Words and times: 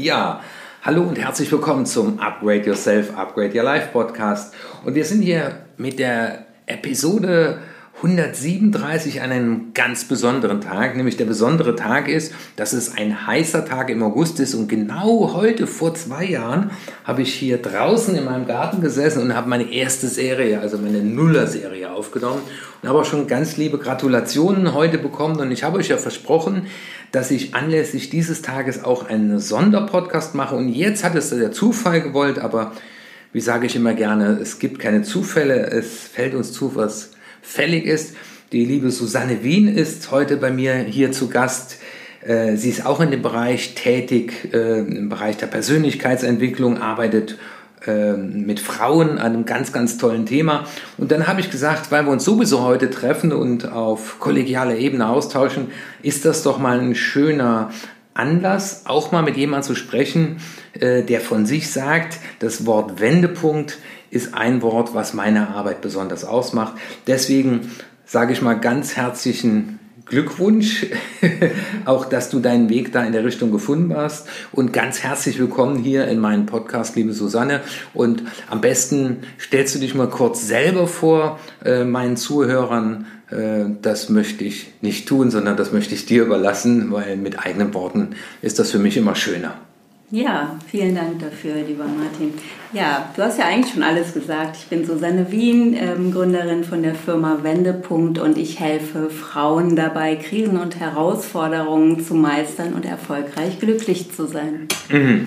Ja, 0.00 0.40
hallo 0.80 1.02
und 1.02 1.18
herzlich 1.18 1.52
willkommen 1.52 1.84
zum 1.84 2.20
Upgrade 2.20 2.62
Yourself, 2.62 3.14
Upgrade 3.18 3.54
Your 3.54 3.64
Life 3.64 3.88
Podcast. 3.92 4.54
Und 4.82 4.94
wir 4.94 5.04
sind 5.04 5.20
hier 5.20 5.66
mit 5.76 5.98
der 5.98 6.46
Episode 6.64 7.58
137 7.96 9.20
an 9.20 9.30
einem 9.30 9.74
ganz 9.74 10.04
besonderen 10.04 10.62
Tag, 10.62 10.96
nämlich 10.96 11.18
der 11.18 11.26
besondere 11.26 11.76
Tag 11.76 12.08
ist, 12.08 12.32
dass 12.56 12.72
es 12.72 12.96
ein 12.96 13.26
heißer 13.26 13.66
Tag 13.66 13.90
im 13.90 14.02
August 14.02 14.40
ist. 14.40 14.54
Und 14.54 14.68
genau 14.68 15.34
heute 15.34 15.66
vor 15.66 15.94
zwei 15.94 16.24
Jahren 16.24 16.70
habe 17.04 17.20
ich 17.20 17.34
hier 17.34 17.58
draußen 17.58 18.16
in 18.16 18.24
meinem 18.24 18.46
Garten 18.46 18.80
gesessen 18.80 19.20
und 19.20 19.34
habe 19.34 19.50
meine 19.50 19.70
erste 19.70 20.08
Serie, 20.08 20.60
also 20.60 20.78
meine 20.78 21.02
Nuller-Serie 21.02 21.92
aufgenommen. 21.92 22.40
Und 22.80 22.88
habe 22.88 23.00
auch 23.00 23.04
schon 23.04 23.26
ganz 23.26 23.58
liebe 23.58 23.76
Gratulationen 23.76 24.72
heute 24.72 24.96
bekommen. 24.96 25.38
Und 25.38 25.50
ich 25.50 25.62
habe 25.62 25.76
euch 25.76 25.88
ja 25.88 25.98
versprochen, 25.98 26.68
dass 27.12 27.30
ich 27.30 27.54
anlässlich 27.54 28.10
dieses 28.10 28.42
Tages 28.42 28.84
auch 28.84 29.08
einen 29.08 29.38
Sonderpodcast 29.38 30.34
mache 30.34 30.56
und 30.56 30.68
jetzt 30.68 31.04
hat 31.04 31.14
es 31.14 31.30
der 31.30 31.52
Zufall 31.52 32.00
gewollt, 32.00 32.38
aber 32.38 32.72
wie 33.32 33.40
sage 33.40 33.66
ich 33.66 33.76
immer 33.76 33.94
gerne, 33.94 34.38
es 34.40 34.58
gibt 34.58 34.78
keine 34.80 35.02
Zufälle, 35.02 35.66
es 35.66 36.08
fällt 36.08 36.34
uns 36.34 36.52
zu, 36.52 36.74
was 36.74 37.10
fällig 37.42 37.86
ist. 37.86 38.16
Die 38.52 38.64
liebe 38.64 38.90
Susanne 38.90 39.44
Wien 39.44 39.68
ist 39.68 40.10
heute 40.10 40.36
bei 40.36 40.50
mir 40.50 40.74
hier 40.74 41.12
zu 41.12 41.28
Gast. 41.28 41.78
Äh, 42.22 42.56
sie 42.56 42.70
ist 42.70 42.84
auch 42.84 43.00
in 43.00 43.12
dem 43.12 43.22
Bereich 43.22 43.76
tätig, 43.76 44.52
äh, 44.52 44.80
im 44.80 45.08
Bereich 45.08 45.36
der 45.36 45.46
Persönlichkeitsentwicklung, 45.46 46.78
arbeitet 46.78 47.38
äh, 47.86 48.12
mit 48.12 48.60
Frauen 48.60 49.18
an 49.18 49.32
einem 49.32 49.46
ganz, 49.46 49.72
ganz 49.72 49.98
tollen 49.98 50.26
Thema. 50.26 50.64
Und 50.98 51.10
dann 51.10 51.26
habe 51.26 51.40
ich 51.40 51.50
gesagt, 51.50 51.90
weil 51.90 52.04
wir 52.04 52.12
uns 52.12 52.24
sowieso 52.24 52.62
heute 52.62 52.90
treffen 52.90 53.32
und 53.32 53.70
auf 53.70 54.20
kollegialer 54.20 54.76
Ebene 54.76 55.08
austauschen, 55.08 55.68
ist 56.02 56.24
das 56.24 56.42
doch 56.42 56.58
mal 56.58 56.78
ein 56.78 56.94
schöner 56.94 57.70
Anlass, 58.14 58.84
auch 58.86 59.12
mal 59.12 59.22
mit 59.22 59.36
jemandem 59.36 59.66
zu 59.68 59.74
sprechen, 59.74 60.38
der 60.74 61.20
von 61.20 61.46
sich 61.46 61.70
sagt, 61.70 62.18
das 62.38 62.66
Wort 62.66 63.00
Wendepunkt 63.00 63.78
ist 64.10 64.34
ein 64.34 64.62
Wort, 64.62 64.94
was 64.94 65.14
meine 65.14 65.48
Arbeit 65.48 65.80
besonders 65.80 66.24
ausmacht. 66.24 66.74
Deswegen 67.06 67.70
sage 68.04 68.32
ich 68.32 68.42
mal 68.42 68.54
ganz 68.54 68.96
herzlichen 68.96 69.79
Glückwunsch, 70.10 70.86
auch 71.84 72.04
dass 72.04 72.30
du 72.30 72.40
deinen 72.40 72.68
Weg 72.68 72.92
da 72.92 73.04
in 73.04 73.12
der 73.12 73.24
Richtung 73.24 73.52
gefunden 73.52 73.96
hast. 73.96 74.26
Und 74.50 74.72
ganz 74.72 75.04
herzlich 75.04 75.38
willkommen 75.38 75.76
hier 75.76 76.08
in 76.08 76.18
meinem 76.18 76.46
Podcast, 76.46 76.96
liebe 76.96 77.12
Susanne. 77.12 77.60
Und 77.94 78.24
am 78.48 78.60
besten 78.60 79.18
stellst 79.38 79.76
du 79.76 79.78
dich 79.78 79.94
mal 79.94 80.10
kurz 80.10 80.46
selber 80.48 80.88
vor, 80.88 81.38
äh, 81.64 81.84
meinen 81.84 82.16
Zuhörern. 82.16 83.06
Äh, 83.30 83.66
das 83.80 84.08
möchte 84.08 84.42
ich 84.42 84.72
nicht 84.80 85.08
tun, 85.08 85.30
sondern 85.30 85.56
das 85.56 85.72
möchte 85.72 85.94
ich 85.94 86.06
dir 86.06 86.24
überlassen, 86.24 86.90
weil 86.90 87.16
mit 87.16 87.38
eigenen 87.38 87.72
Worten 87.72 88.16
ist 88.42 88.58
das 88.58 88.72
für 88.72 88.80
mich 88.80 88.96
immer 88.96 89.14
schöner. 89.14 89.58
Ja, 90.12 90.58
vielen 90.68 90.96
Dank 90.96 91.20
dafür, 91.20 91.54
lieber 91.66 91.84
Martin. 91.84 92.34
Ja, 92.72 93.10
du 93.14 93.22
hast 93.22 93.38
ja 93.38 93.44
eigentlich 93.44 93.72
schon 93.72 93.84
alles 93.84 94.12
gesagt. 94.12 94.56
Ich 94.56 94.66
bin 94.66 94.84
Susanne 94.84 95.30
Wien, 95.30 95.76
ähm, 95.78 96.12
Gründerin 96.12 96.64
von 96.64 96.82
der 96.82 96.96
Firma 96.96 97.38
Wendepunkt 97.42 98.18
und 98.18 98.36
ich 98.36 98.58
helfe 98.58 99.08
Frauen 99.08 99.76
dabei, 99.76 100.16
Krisen 100.16 100.56
und 100.56 100.80
Herausforderungen 100.80 102.04
zu 102.04 102.14
meistern 102.14 102.74
und 102.74 102.84
erfolgreich 102.84 103.60
glücklich 103.60 104.10
zu 104.10 104.26
sein. 104.26 104.66
Mhm. 104.88 105.26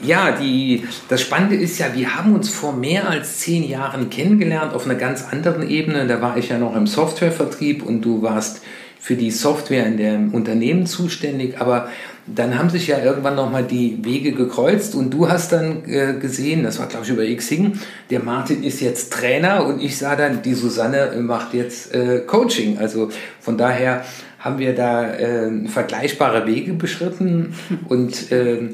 Ja, 0.00 0.30
die, 0.30 0.84
das 1.08 1.20
Spannende 1.20 1.56
ist 1.56 1.78
ja, 1.78 1.86
wir 1.94 2.14
haben 2.14 2.34
uns 2.34 2.50
vor 2.50 2.72
mehr 2.72 3.08
als 3.08 3.38
zehn 3.38 3.68
Jahren 3.68 4.10
kennengelernt 4.10 4.74
auf 4.74 4.84
einer 4.84 4.96
ganz 4.96 5.24
anderen 5.28 5.68
Ebene. 5.68 6.06
Da 6.06 6.20
war 6.22 6.36
ich 6.36 6.50
ja 6.50 6.58
noch 6.58 6.76
im 6.76 6.86
Softwarevertrieb 6.86 7.82
und 7.82 8.02
du 8.02 8.22
warst 8.22 8.62
für 9.00 9.16
die 9.16 9.30
Software 9.30 9.86
in 9.86 9.96
dem 9.96 10.34
Unternehmen 10.34 10.86
zuständig. 10.86 11.60
Aber 11.60 11.88
dann 12.26 12.58
haben 12.58 12.70
sich 12.70 12.86
ja 12.86 12.98
irgendwann 12.98 13.34
nochmal 13.34 13.64
die 13.64 14.02
Wege 14.02 14.32
gekreuzt 14.32 14.94
und 14.94 15.10
du 15.10 15.28
hast 15.28 15.52
dann 15.52 15.84
äh, 15.86 16.14
gesehen, 16.14 16.62
das 16.62 16.78
war 16.78 16.86
glaube 16.86 17.04
ich 17.04 17.10
über 17.10 17.24
Xing, 17.24 17.78
der 18.10 18.22
Martin 18.22 18.62
ist 18.62 18.80
jetzt 18.80 19.12
Trainer 19.12 19.66
und 19.66 19.82
ich 19.82 19.98
sah 19.98 20.16
dann, 20.16 20.42
die 20.42 20.54
Susanne 20.54 21.12
macht 21.20 21.52
jetzt 21.54 21.94
äh, 21.94 22.20
Coaching. 22.20 22.78
Also 22.78 23.10
von 23.40 23.58
daher 23.58 24.04
haben 24.38 24.58
wir 24.58 24.74
da 24.74 25.12
äh, 25.14 25.68
vergleichbare 25.68 26.46
Wege 26.46 26.72
beschritten 26.72 27.54
und 27.88 28.32
äh, 28.32 28.70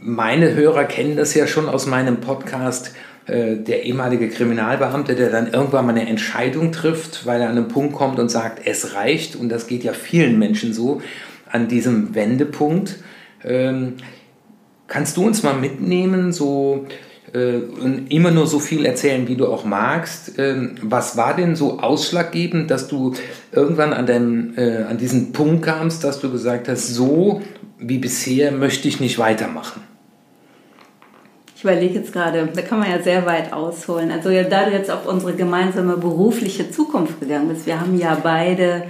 meine 0.00 0.54
Hörer 0.54 0.84
kennen 0.84 1.16
das 1.16 1.34
ja 1.34 1.46
schon 1.46 1.68
aus 1.68 1.86
meinem 1.86 2.20
Podcast 2.20 2.94
äh, 3.26 3.56
der 3.56 3.84
ehemalige 3.84 4.28
Kriminalbeamte, 4.28 5.14
der 5.14 5.30
dann 5.30 5.52
irgendwann 5.52 5.86
mal 5.86 5.92
eine 5.92 6.08
Entscheidung 6.08 6.72
trifft, 6.72 7.26
weil 7.26 7.40
er 7.40 7.48
an 7.48 7.56
einen 7.56 7.68
Punkt 7.68 7.94
kommt 7.94 8.18
und 8.18 8.30
sagt, 8.30 8.66
es 8.66 8.94
reicht, 8.94 9.36
und 9.36 9.48
das 9.48 9.66
geht 9.66 9.82
ja 9.84 9.92
vielen 9.92 10.38
Menschen 10.38 10.72
so, 10.72 11.00
an 11.50 11.68
diesem 11.68 12.14
Wendepunkt. 12.14 12.96
Ähm, 13.44 13.94
kannst 14.86 15.16
du 15.16 15.26
uns 15.26 15.42
mal 15.42 15.54
mitnehmen, 15.54 16.32
so 16.32 16.86
äh, 17.34 17.58
immer 18.08 18.30
nur 18.30 18.46
so 18.46 18.60
viel 18.60 18.86
erzählen, 18.86 19.26
wie 19.28 19.36
du 19.36 19.46
auch 19.46 19.64
magst. 19.64 20.38
Ähm, 20.38 20.76
was 20.82 21.16
war 21.16 21.34
denn 21.34 21.56
so 21.56 21.80
ausschlaggebend, 21.80 22.70
dass 22.70 22.88
du 22.88 23.14
irgendwann 23.52 23.92
an, 23.92 24.06
deinem, 24.06 24.54
äh, 24.56 24.84
an 24.84 24.98
diesen 24.98 25.32
Punkt 25.32 25.64
kamst, 25.64 26.04
dass 26.04 26.20
du 26.20 26.30
gesagt 26.30 26.68
hast, 26.68 26.88
so 26.88 27.42
wie 27.78 27.98
bisher 27.98 28.52
möchte 28.52 28.88
ich 28.88 29.00
nicht 29.00 29.18
weitermachen? 29.18 29.82
Überlege 31.66 31.94
jetzt 31.94 32.12
gerade, 32.12 32.48
da 32.54 32.62
kann 32.62 32.78
man 32.78 32.90
ja 32.90 33.02
sehr 33.02 33.26
weit 33.26 33.52
ausholen. 33.52 34.12
Also 34.12 34.30
ja, 34.30 34.44
da 34.44 34.66
du 34.66 34.70
jetzt 34.70 34.90
auf 34.90 35.06
unsere 35.06 35.34
gemeinsame 35.34 35.96
berufliche 35.96 36.70
Zukunft 36.70 37.18
gegangen 37.18 37.48
bist, 37.48 37.66
wir 37.66 37.80
haben 37.80 37.98
ja 37.98 38.16
beide 38.22 38.84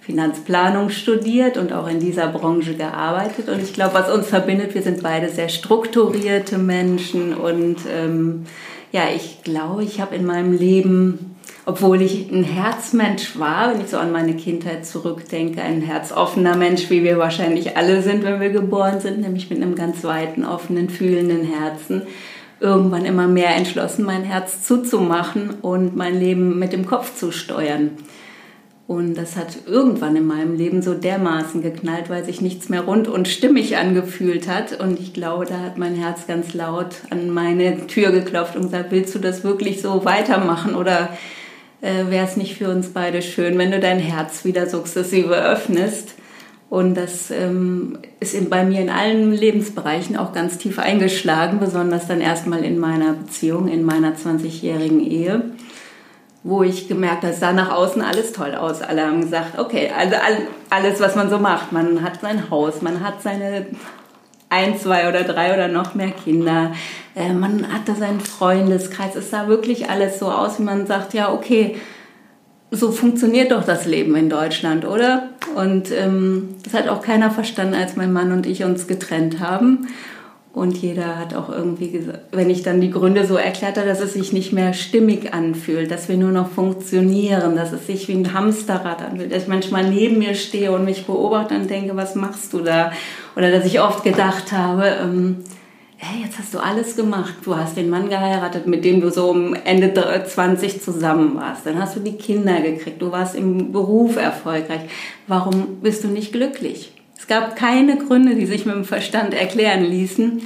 Finanzplanung 0.00 0.90
studiert 0.90 1.56
und 1.56 1.72
auch 1.72 1.88
in 1.88 1.98
dieser 1.98 2.28
Branche 2.28 2.74
gearbeitet. 2.74 3.48
Und 3.48 3.62
ich 3.62 3.72
glaube, 3.72 3.94
was 3.94 4.10
uns 4.10 4.26
verbindet, 4.26 4.74
wir 4.74 4.82
sind 4.82 5.02
beide 5.02 5.30
sehr 5.30 5.48
strukturierte 5.48 6.58
Menschen. 6.58 7.32
Und 7.32 7.78
ähm, 7.90 8.44
ja, 8.92 9.04
ich 9.14 9.42
glaube, 9.42 9.84
ich 9.84 10.00
habe 10.00 10.14
in 10.14 10.26
meinem 10.26 10.52
Leben, 10.52 11.29
obwohl 11.66 12.02
ich 12.02 12.30
ein 12.30 12.44
Herzmensch 12.44 13.38
war, 13.38 13.72
wenn 13.72 13.80
ich 13.80 13.88
so 13.88 13.98
an 13.98 14.12
meine 14.12 14.34
Kindheit 14.34 14.86
zurückdenke, 14.86 15.62
ein 15.62 15.82
herzoffener 15.82 16.56
Mensch, 16.56 16.90
wie 16.90 17.04
wir 17.04 17.18
wahrscheinlich 17.18 17.76
alle 17.76 18.02
sind, 18.02 18.24
wenn 18.24 18.40
wir 18.40 18.50
geboren 18.50 19.00
sind, 19.00 19.20
nämlich 19.20 19.50
mit 19.50 19.62
einem 19.62 19.74
ganz 19.74 20.02
weiten, 20.04 20.44
offenen, 20.44 20.88
fühlenden 20.88 21.44
Herzen 21.44 22.02
irgendwann 22.60 23.06
immer 23.06 23.26
mehr 23.26 23.56
entschlossen, 23.56 24.04
mein 24.04 24.22
Herz 24.22 24.62
zuzumachen 24.64 25.50
und 25.62 25.96
mein 25.96 26.18
Leben 26.18 26.58
mit 26.58 26.72
dem 26.72 26.86
Kopf 26.86 27.16
zu 27.16 27.32
steuern. 27.32 27.92
Und 28.86 29.14
das 29.14 29.36
hat 29.36 29.56
irgendwann 29.66 30.16
in 30.16 30.26
meinem 30.26 30.56
Leben 30.56 30.82
so 30.82 30.94
dermaßen 30.94 31.62
geknallt, 31.62 32.10
weil 32.10 32.24
sich 32.24 32.40
nichts 32.40 32.68
mehr 32.68 32.80
rund 32.80 33.06
und 33.06 33.28
stimmig 33.28 33.76
angefühlt 33.76 34.48
hat. 34.48 34.80
Und 34.80 34.98
ich 34.98 35.12
glaube, 35.12 35.46
da 35.46 35.60
hat 35.60 35.78
mein 35.78 35.94
Herz 35.94 36.26
ganz 36.26 36.54
laut 36.54 36.96
an 37.08 37.30
meine 37.30 37.86
Tür 37.86 38.10
geklopft 38.10 38.56
und 38.56 38.62
gesagt, 38.62 38.90
willst 38.90 39.14
du 39.14 39.20
das 39.20 39.44
wirklich 39.44 39.80
so 39.80 40.04
weitermachen 40.04 40.74
oder 40.74 41.10
äh, 41.80 42.10
wäre 42.10 42.26
es 42.26 42.36
nicht 42.36 42.56
für 42.56 42.68
uns 42.68 42.88
beide 42.88 43.22
schön, 43.22 43.58
wenn 43.58 43.70
du 43.70 43.80
dein 43.80 43.98
Herz 43.98 44.44
wieder 44.44 44.66
sukzessive 44.66 45.34
öffnest? 45.34 46.14
Und 46.68 46.94
das 46.94 47.30
ähm, 47.32 47.98
ist 48.20 48.34
in, 48.34 48.48
bei 48.48 48.64
mir 48.64 48.80
in 48.80 48.90
allen 48.90 49.32
Lebensbereichen 49.32 50.16
auch 50.16 50.32
ganz 50.32 50.56
tief 50.56 50.78
eingeschlagen, 50.78 51.58
besonders 51.58 52.06
dann 52.06 52.20
erstmal 52.20 52.64
in 52.64 52.78
meiner 52.78 53.14
Beziehung, 53.14 53.66
in 53.66 53.82
meiner 53.82 54.14
20-jährigen 54.14 55.00
Ehe 55.00 55.52
wo 56.42 56.62
ich 56.62 56.88
gemerkt 56.88 57.22
habe, 57.22 57.32
es 57.32 57.40
sah 57.40 57.52
nach 57.52 57.70
außen 57.70 58.00
alles 58.00 58.32
toll 58.32 58.54
aus. 58.54 58.80
Alle 58.80 59.06
haben 59.06 59.20
gesagt, 59.20 59.58
okay, 59.58 59.90
also 59.96 60.16
alles, 60.70 61.00
was 61.00 61.14
man 61.14 61.28
so 61.28 61.38
macht. 61.38 61.72
Man 61.72 62.02
hat 62.02 62.20
sein 62.20 62.50
Haus, 62.50 62.80
man 62.82 63.00
hat 63.04 63.22
seine 63.22 63.66
ein, 64.50 64.78
zwei 64.78 65.08
oder 65.08 65.22
drei 65.22 65.54
oder 65.54 65.68
noch 65.68 65.94
mehr 65.94 66.10
Kinder. 66.10 66.72
Äh, 67.14 67.32
man 67.32 67.72
hatte 67.72 67.94
seinen 67.94 68.20
Freundeskreis. 68.20 69.16
Es 69.16 69.30
sah 69.30 69.48
wirklich 69.48 69.88
alles 69.88 70.18
so 70.18 70.30
aus, 70.30 70.58
wie 70.58 70.64
man 70.64 70.86
sagt, 70.86 71.14
ja, 71.14 71.32
okay, 71.32 71.76
so 72.72 72.92
funktioniert 72.92 73.52
doch 73.52 73.64
das 73.64 73.86
Leben 73.86 74.14
in 74.16 74.28
Deutschland, 74.28 74.84
oder? 74.84 75.30
Und 75.56 75.90
ähm, 75.92 76.56
das 76.64 76.74
hat 76.74 76.88
auch 76.88 77.02
keiner 77.02 77.30
verstanden, 77.30 77.74
als 77.74 77.96
mein 77.96 78.12
Mann 78.12 78.32
und 78.32 78.46
ich 78.46 78.62
uns 78.64 78.86
getrennt 78.86 79.40
haben. 79.40 79.88
Und 80.52 80.76
jeder 80.78 81.16
hat 81.16 81.32
auch 81.34 81.48
irgendwie 81.48 81.90
gesagt, 81.90 82.18
wenn 82.32 82.50
ich 82.50 82.62
dann 82.62 82.80
die 82.80 82.90
Gründe 82.90 83.24
so 83.24 83.36
erklärt 83.36 83.76
habe, 83.76 83.86
dass 83.86 84.00
es 84.00 84.14
sich 84.14 84.32
nicht 84.32 84.52
mehr 84.52 84.74
stimmig 84.74 85.32
anfühlt, 85.32 85.92
dass 85.92 86.08
wir 86.08 86.16
nur 86.16 86.32
noch 86.32 86.50
funktionieren, 86.50 87.54
dass 87.54 87.70
es 87.70 87.86
sich 87.86 88.08
wie 88.08 88.14
ein 88.14 88.32
Hamsterrad 88.32 89.00
anfühlt, 89.00 89.32
dass 89.32 89.44
ich 89.44 89.48
manchmal 89.48 89.88
neben 89.88 90.18
mir 90.18 90.34
stehe 90.34 90.72
und 90.72 90.84
mich 90.84 91.06
beobachte 91.06 91.54
und 91.54 91.70
denke, 91.70 91.96
was 91.96 92.16
machst 92.16 92.52
du 92.52 92.60
da? 92.60 92.90
Oder 93.36 93.52
dass 93.52 93.64
ich 93.64 93.80
oft 93.80 94.02
gedacht 94.02 94.50
habe, 94.50 94.96
ähm, 95.00 95.36
hey, 95.98 96.24
jetzt 96.24 96.36
hast 96.36 96.52
du 96.52 96.58
alles 96.58 96.96
gemacht. 96.96 97.34
Du 97.44 97.56
hast 97.56 97.76
den 97.76 97.88
Mann 97.88 98.08
geheiratet, 98.08 98.66
mit 98.66 98.84
dem 98.84 99.00
du 99.00 99.10
so 99.10 99.30
um 99.30 99.54
Ende 99.54 99.92
20 99.94 100.82
zusammen 100.82 101.36
warst. 101.36 101.64
Dann 101.64 101.78
hast 101.78 101.94
du 101.94 102.00
die 102.00 102.16
Kinder 102.16 102.60
gekriegt. 102.60 103.00
Du 103.00 103.12
warst 103.12 103.36
im 103.36 103.70
Beruf 103.70 104.16
erfolgreich. 104.16 104.80
Warum 105.28 105.80
bist 105.80 106.02
du 106.02 106.08
nicht 106.08 106.32
glücklich? 106.32 106.92
Gab 107.28 107.56
keine 107.56 107.98
Gründe, 107.98 108.34
die 108.34 108.46
sich 108.46 108.66
mit 108.66 108.74
dem 108.74 108.84
Verstand 108.84 109.34
erklären 109.34 109.84
ließen. 109.84 110.42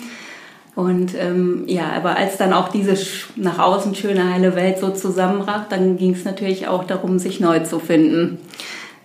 Und 0.75 1.15
ähm, 1.17 1.65
ja, 1.67 1.93
aber 1.93 2.17
als 2.17 2.37
dann 2.37 2.53
auch 2.53 2.69
diese 2.69 2.97
nach 3.37 3.61
außen 3.61 3.95
schöne 3.95 4.33
heile 4.33 4.57
Welt 4.57 4.79
so 4.79 4.91
zusammenbrach, 4.91 5.69
dann 5.69 5.97
ging 5.97 6.15
es 6.15 6.25
natürlich 6.25 6.67
auch 6.67 6.85
darum, 6.85 7.19
sich 7.19 7.39
neu 7.39 7.61
zu 7.61 7.79
finden. 7.79 8.39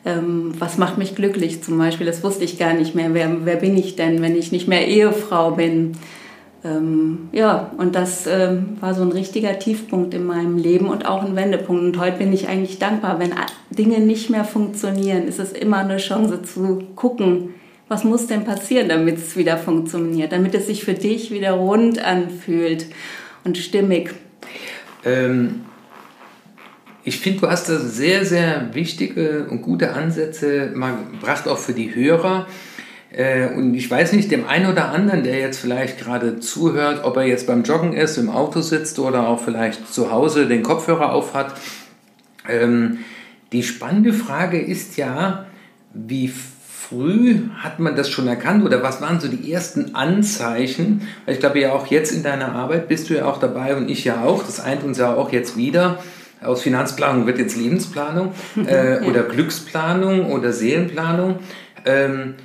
ähm, 0.05 0.53
was 0.57 0.77
macht 0.77 0.97
mich 0.97 1.15
glücklich 1.15 1.61
zum 1.61 1.77
Beispiel? 1.77 2.07
Das 2.07 2.23
wusste 2.23 2.43
ich 2.43 2.57
gar 2.57 2.73
nicht 2.73 2.95
mehr. 2.95 3.13
Wer, 3.13 3.45
wer 3.45 3.57
bin 3.57 3.77
ich 3.77 3.95
denn, 3.95 4.21
wenn 4.21 4.35
ich 4.35 4.51
nicht 4.51 4.67
mehr 4.67 4.87
Ehefrau 4.87 5.51
bin? 5.51 5.91
Ähm, 6.63 7.29
ja, 7.31 7.71
und 7.77 7.95
das 7.95 8.27
ähm, 8.27 8.77
war 8.79 8.93
so 8.93 9.03
ein 9.03 9.11
richtiger 9.11 9.59
Tiefpunkt 9.59 10.13
in 10.13 10.25
meinem 10.25 10.57
Leben 10.57 10.87
und 10.87 11.07
auch 11.07 11.23
ein 11.23 11.35
Wendepunkt. 11.35 11.83
Und 11.83 11.99
heute 11.99 12.17
bin 12.17 12.33
ich 12.33 12.47
eigentlich 12.47 12.79
dankbar, 12.79 13.19
wenn 13.19 13.33
Dinge 13.69 13.99
nicht 13.99 14.29
mehr 14.29 14.43
funktionieren, 14.43 15.27
ist 15.27 15.39
es 15.39 15.51
immer 15.51 15.77
eine 15.77 15.97
Chance 15.97 16.41
zu 16.41 16.79
gucken, 16.95 17.53
was 17.89 18.03
muss 18.03 18.27
denn 18.27 18.45
passieren, 18.45 18.87
damit 18.87 19.17
es 19.17 19.35
wieder 19.35 19.57
funktioniert, 19.57 20.31
damit 20.31 20.53
es 20.53 20.67
sich 20.67 20.85
für 20.85 20.93
dich 20.93 21.31
wieder 21.31 21.53
rund 21.53 21.99
anfühlt 21.99 22.85
und 23.43 23.57
stimmig. 23.57 24.11
Ähm, 25.03 25.65
ich 27.03 27.19
finde, 27.19 27.41
du 27.41 27.49
hast 27.49 27.67
da 27.67 27.79
sehr, 27.79 28.25
sehr 28.25 28.73
wichtige 28.73 29.47
und 29.49 29.63
gute 29.63 29.93
Ansätze 29.93 30.71
mal 30.75 30.93
gebracht, 31.11 31.47
auch 31.47 31.57
für 31.57 31.73
die 31.73 31.93
Hörer. 31.95 32.45
Äh, 33.11 33.47
und 33.55 33.73
ich 33.73 33.89
weiß 33.89 34.13
nicht, 34.13 34.29
dem 34.29 34.47
einen 34.47 34.71
oder 34.71 34.89
anderen, 34.89 35.23
der 35.23 35.39
jetzt 35.39 35.59
vielleicht 35.59 35.97
gerade 35.97 36.39
zuhört, 36.39 37.03
ob 37.03 37.17
er 37.17 37.23
jetzt 37.23 37.47
beim 37.47 37.63
Joggen 37.63 37.93
ist, 37.93 38.17
im 38.17 38.29
Auto 38.29 38.61
sitzt 38.61 38.99
oder 38.99 39.27
auch 39.27 39.43
vielleicht 39.43 39.91
zu 39.91 40.11
Hause 40.11 40.47
den 40.47 40.61
Kopfhörer 40.61 41.11
auf 41.11 41.33
hat. 41.33 41.55
Ähm, 42.47 42.99
die 43.51 43.63
spannende 43.63 44.13
Frage 44.13 44.61
ist 44.61 44.97
ja, 44.97 45.47
wie 45.93 46.31
früh 46.89 47.41
hat 47.57 47.79
man 47.79 47.95
das 47.95 48.09
schon 48.09 48.27
erkannt 48.27 48.65
oder 48.65 48.81
was 48.81 49.01
waren 49.01 49.19
so 49.19 49.27
die 49.27 49.51
ersten 49.51 49.95
Anzeichen? 49.95 51.07
Weil 51.25 51.35
ich 51.35 51.39
glaube 51.39 51.59
ja 51.59 51.73
auch 51.73 51.87
jetzt 51.87 52.11
in 52.11 52.23
deiner 52.23 52.53
Arbeit 52.53 52.87
bist 52.87 53.09
du 53.09 53.15
ja 53.15 53.25
auch 53.25 53.39
dabei 53.39 53.75
und 53.75 53.89
ich 53.89 54.05
ja 54.05 54.23
auch. 54.23 54.43
Das 54.43 54.59
eint 54.59 54.83
uns 54.83 54.97
ja 54.97 55.13
auch 55.13 55.31
jetzt 55.31 55.55
wieder. 55.55 55.99
Aus 56.41 56.61
Finanzplanung 56.61 57.27
wird 57.27 57.37
jetzt 57.37 57.57
Lebensplanung 57.57 58.33
äh, 58.65 59.01
oder 59.01 59.23
Glücksplanung 59.23 60.31
oder 60.31 60.51
Seelenplanung. 60.51 61.39
Ähm, 61.85 62.35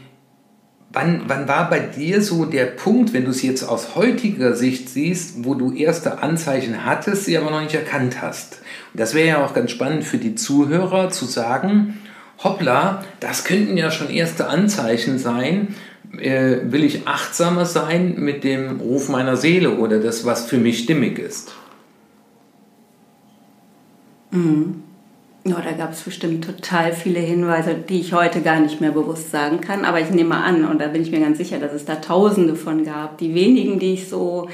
wann, 0.92 1.22
wann 1.26 1.48
war 1.48 1.70
bei 1.70 1.78
dir 1.78 2.20
so 2.20 2.44
der 2.44 2.66
Punkt, 2.66 3.12
wenn 3.12 3.24
du 3.24 3.30
es 3.30 3.42
jetzt 3.42 3.62
aus 3.62 3.94
heutiger 3.94 4.54
Sicht 4.54 4.90
siehst, 4.90 5.44
wo 5.44 5.54
du 5.54 5.72
erste 5.72 6.22
Anzeichen 6.22 6.84
hattest, 6.84 7.24
sie 7.24 7.38
aber 7.38 7.50
noch 7.50 7.62
nicht 7.62 7.74
erkannt 7.74 8.20
hast? 8.20 8.60
Und 8.92 9.00
das 9.00 9.14
wäre 9.14 9.28
ja 9.28 9.44
auch 9.44 9.54
ganz 9.54 9.70
spannend 9.70 10.04
für 10.04 10.18
die 10.18 10.34
Zuhörer 10.34 11.10
zu 11.10 11.24
sagen, 11.24 11.98
hoppla, 12.42 13.04
das 13.20 13.44
könnten 13.44 13.76
ja 13.76 13.90
schon 13.90 14.10
erste 14.10 14.48
Anzeichen 14.48 15.18
sein. 15.18 15.74
Äh, 16.18 16.70
will 16.70 16.84
ich 16.84 17.08
achtsamer 17.08 17.64
sein 17.64 18.14
mit 18.18 18.44
dem 18.44 18.80
Ruf 18.80 19.08
meiner 19.08 19.36
Seele 19.36 19.76
oder 19.78 19.98
das, 19.98 20.24
was 20.24 20.46
für 20.46 20.58
mich 20.58 20.80
stimmig 20.80 21.18
ist? 21.18 21.54
Mhm. 24.30 24.82
Ja, 25.46 25.60
da 25.60 25.72
gab 25.72 25.92
es 25.92 26.00
bestimmt 26.00 26.44
total 26.44 26.94
viele 26.94 27.20
Hinweise, 27.20 27.74
die 27.74 28.00
ich 28.00 28.14
heute 28.14 28.40
gar 28.40 28.60
nicht 28.60 28.80
mehr 28.80 28.92
bewusst 28.92 29.30
sagen 29.30 29.60
kann. 29.60 29.84
Aber 29.84 30.00
ich 30.00 30.08
nehme 30.10 30.36
an, 30.36 30.64
und 30.64 30.80
da 30.80 30.88
bin 30.88 31.02
ich 31.02 31.10
mir 31.10 31.20
ganz 31.20 31.36
sicher, 31.36 31.58
dass 31.58 31.72
es 31.74 31.84
da 31.84 31.96
Tausende 31.96 32.56
von 32.56 32.84
gab. 32.84 33.18
Die 33.18 33.34
wenigen, 33.34 33.78
die 33.78 33.92
ich 33.92 34.08
so 34.08 34.48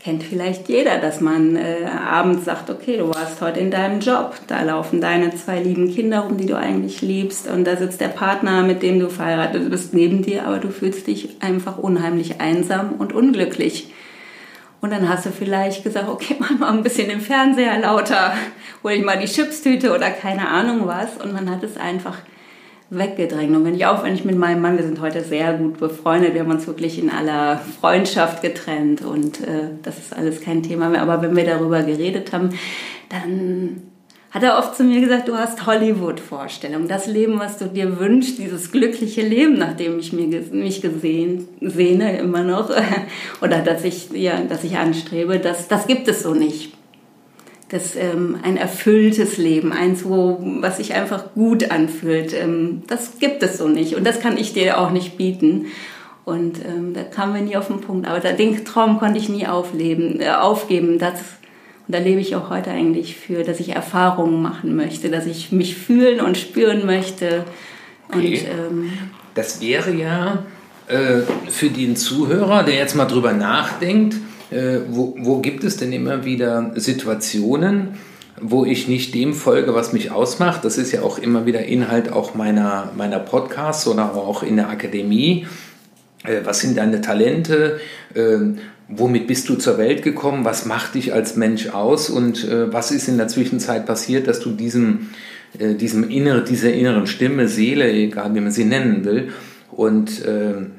kennt 0.00 0.22
vielleicht 0.22 0.68
jeder, 0.68 0.98
dass 0.98 1.20
man 1.20 1.56
äh, 1.56 1.84
abends 1.84 2.44
sagt, 2.44 2.70
okay, 2.70 2.96
du 2.98 3.08
warst 3.08 3.40
heute 3.40 3.60
in 3.60 3.70
deinem 3.70 4.00
Job, 4.00 4.34
da 4.46 4.62
laufen 4.62 5.00
deine 5.00 5.34
zwei 5.34 5.60
lieben 5.60 5.92
Kinder 5.92 6.20
rum, 6.20 6.36
die 6.36 6.46
du 6.46 6.56
eigentlich 6.56 7.02
liebst 7.02 7.48
und 7.48 7.64
da 7.64 7.76
sitzt 7.76 8.00
der 8.00 8.08
Partner, 8.08 8.62
mit 8.62 8.82
dem 8.82 9.00
du 9.00 9.08
verheiratet 9.08 9.68
bist, 9.70 9.94
neben 9.94 10.22
dir, 10.22 10.46
aber 10.46 10.58
du 10.58 10.70
fühlst 10.70 11.06
dich 11.06 11.36
einfach 11.40 11.78
unheimlich 11.78 12.40
einsam 12.40 12.92
und 12.98 13.12
unglücklich. 13.12 13.92
Und 14.80 14.92
dann 14.92 15.08
hast 15.08 15.26
du 15.26 15.30
vielleicht 15.30 15.82
gesagt, 15.82 16.08
okay, 16.08 16.36
mach 16.38 16.56
mal 16.58 16.72
ein 16.72 16.82
bisschen 16.82 17.08
den 17.08 17.20
Fernseher 17.20 17.78
lauter, 17.80 18.34
hol 18.84 18.92
ich 18.92 19.04
mal 19.04 19.18
die 19.18 19.26
Chipstüte 19.26 19.94
oder 19.94 20.10
keine 20.10 20.48
Ahnung 20.48 20.86
was. 20.86 21.16
Und 21.16 21.32
man 21.32 21.50
hat 21.50 21.62
es 21.62 21.76
einfach 21.76 22.18
weggedrängt. 22.90 23.56
Und 23.56 23.64
wenn 23.64 23.74
ich 23.74 23.86
auch, 23.86 24.04
wenn 24.04 24.14
ich 24.14 24.24
mit 24.24 24.36
meinem 24.36 24.62
Mann, 24.62 24.76
wir 24.76 24.84
sind 24.84 25.00
heute 25.00 25.22
sehr 25.22 25.54
gut 25.54 25.78
befreundet, 25.78 26.34
wir 26.34 26.42
haben 26.42 26.50
uns 26.50 26.66
wirklich 26.66 26.98
in 26.98 27.10
aller 27.10 27.58
Freundschaft 27.80 28.42
getrennt 28.42 29.02
und 29.02 29.40
äh, 29.40 29.70
das 29.82 29.98
ist 29.98 30.16
alles 30.16 30.40
kein 30.40 30.62
Thema 30.62 30.88
mehr. 30.88 31.02
Aber 31.02 31.20
wenn 31.22 31.34
wir 31.34 31.44
darüber 31.44 31.82
geredet 31.82 32.32
haben, 32.32 32.50
dann 33.08 33.82
hat 34.30 34.42
er 34.42 34.58
oft 34.58 34.76
zu 34.76 34.84
mir 34.84 35.00
gesagt, 35.00 35.28
du 35.28 35.34
hast 35.34 35.66
Hollywood-Vorstellungen, 35.66 36.88
das 36.88 37.06
Leben, 37.06 37.38
was 37.38 37.58
du 37.58 37.66
dir 37.66 37.98
wünschst, 37.98 38.38
dieses 38.38 38.70
glückliche 38.70 39.22
Leben, 39.22 39.58
nach 39.58 39.74
dem 39.74 39.98
ich 39.98 40.12
mir, 40.12 40.26
mich 40.52 40.82
gesehen, 40.82 41.48
sehne 41.60 42.18
immer 42.18 42.44
noch, 42.44 42.70
oder 43.40 43.60
dass 43.60 43.82
ich, 43.82 44.10
ja, 44.12 44.40
dass 44.42 44.62
ich 44.62 44.76
anstrebe, 44.76 45.38
das, 45.38 45.68
das 45.68 45.86
gibt 45.86 46.06
es 46.08 46.22
so 46.22 46.34
nicht 46.34 46.75
das 47.68 47.96
ähm, 47.96 48.36
ein 48.42 48.56
erfülltes 48.56 49.38
Leben, 49.38 49.72
eins, 49.72 50.04
wo, 50.04 50.38
was 50.60 50.76
sich 50.76 50.94
einfach 50.94 51.34
gut 51.34 51.70
anfühlt, 51.70 52.32
ähm, 52.32 52.82
das 52.86 53.18
gibt 53.18 53.42
es 53.42 53.58
so 53.58 53.68
nicht 53.68 53.96
und 53.96 54.06
das 54.06 54.20
kann 54.20 54.36
ich 54.36 54.52
dir 54.52 54.78
auch 54.78 54.90
nicht 54.90 55.16
bieten. 55.16 55.66
Und 56.24 56.58
ähm, 56.64 56.92
da 56.92 57.04
kamen 57.04 57.34
wir 57.34 57.40
nie 57.40 57.56
auf 57.56 57.68
den 57.68 57.80
Punkt. 57.80 58.08
Aber 58.08 58.18
den 58.18 58.64
Traum 58.64 58.98
konnte 58.98 59.16
ich 59.16 59.28
nie 59.28 59.46
aufleben, 59.46 60.20
äh, 60.20 60.30
aufgeben. 60.30 60.98
Das, 60.98 61.20
und 61.86 61.94
da 61.94 61.98
lebe 61.98 62.20
ich 62.20 62.34
auch 62.34 62.50
heute 62.50 62.72
eigentlich 62.72 63.14
für, 63.14 63.44
dass 63.44 63.60
ich 63.60 63.68
Erfahrungen 63.70 64.42
machen 64.42 64.74
möchte, 64.74 65.08
dass 65.08 65.26
ich 65.26 65.52
mich 65.52 65.76
fühlen 65.76 66.20
und 66.20 66.36
spüren 66.36 66.84
möchte. 66.84 67.44
Und, 68.08 68.18
okay. 68.18 68.44
ähm, 68.50 68.92
das 69.34 69.60
wäre 69.60 69.92
ja 69.92 70.42
äh, 70.88 71.20
für 71.48 71.68
den 71.68 71.94
Zuhörer, 71.94 72.64
der 72.64 72.74
jetzt 72.74 72.96
mal 72.96 73.06
drüber 73.06 73.32
nachdenkt, 73.32 74.16
äh, 74.50 74.78
wo, 74.88 75.16
wo 75.18 75.38
gibt 75.38 75.64
es 75.64 75.76
denn 75.76 75.92
immer 75.92 76.24
wieder 76.24 76.72
Situationen, 76.76 77.94
wo 78.40 78.64
ich 78.64 78.86
nicht 78.86 79.14
dem 79.14 79.34
folge, 79.34 79.74
was 79.74 79.92
mich 79.92 80.10
ausmacht. 80.10 80.64
Das 80.64 80.78
ist 80.78 80.92
ja 80.92 81.02
auch 81.02 81.18
immer 81.18 81.46
wieder 81.46 81.64
Inhalt 81.64 82.12
auch 82.12 82.34
meiner, 82.34 82.92
meiner 82.96 83.18
Podcasts 83.18 83.86
oder 83.86 84.14
auch 84.14 84.42
in 84.42 84.56
der 84.56 84.68
Akademie. 84.68 85.46
Äh, 86.24 86.40
was 86.44 86.60
sind 86.60 86.76
deine 86.76 87.00
Talente? 87.00 87.80
Ähm, 88.14 88.58
womit 88.88 89.26
bist 89.26 89.48
du 89.48 89.56
zur 89.56 89.78
Welt 89.78 90.02
gekommen? 90.02 90.44
Was 90.44 90.66
macht 90.66 90.94
dich 90.94 91.12
als 91.12 91.36
Mensch 91.36 91.70
aus? 91.70 92.10
Und 92.10 92.44
äh, 92.44 92.72
was 92.72 92.92
ist 92.92 93.08
in 93.08 93.16
der 93.16 93.28
Zwischenzeit 93.28 93.86
passiert, 93.86 94.28
dass 94.28 94.40
du 94.40 94.50
diesem, 94.50 95.08
diesem 95.54 96.08
innere, 96.10 96.44
dieser 96.44 96.72
inneren 96.72 97.06
Stimme, 97.06 97.48
Seele, 97.48 97.90
egal 97.90 98.34
wie 98.34 98.40
man 98.40 98.52
sie 98.52 98.64
nennen 98.64 99.04
will, 99.04 99.32
und 99.72 100.22
ähm, 100.26 100.72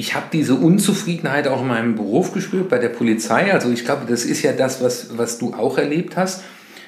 ich 0.00 0.14
habe 0.14 0.28
diese 0.32 0.54
Unzufriedenheit 0.54 1.46
auch 1.46 1.60
in 1.60 1.68
meinem 1.68 1.94
Beruf 1.94 2.32
gespürt 2.32 2.70
bei 2.70 2.78
der 2.78 2.88
Polizei. 2.88 3.52
Also 3.52 3.70
ich 3.70 3.84
glaube, 3.84 4.06
das 4.08 4.24
ist 4.24 4.40
ja 4.40 4.52
das, 4.52 4.82
was, 4.82 5.18
was 5.18 5.38
du 5.38 5.52
auch 5.52 5.76
erlebt 5.76 6.16
hast. 6.16 6.42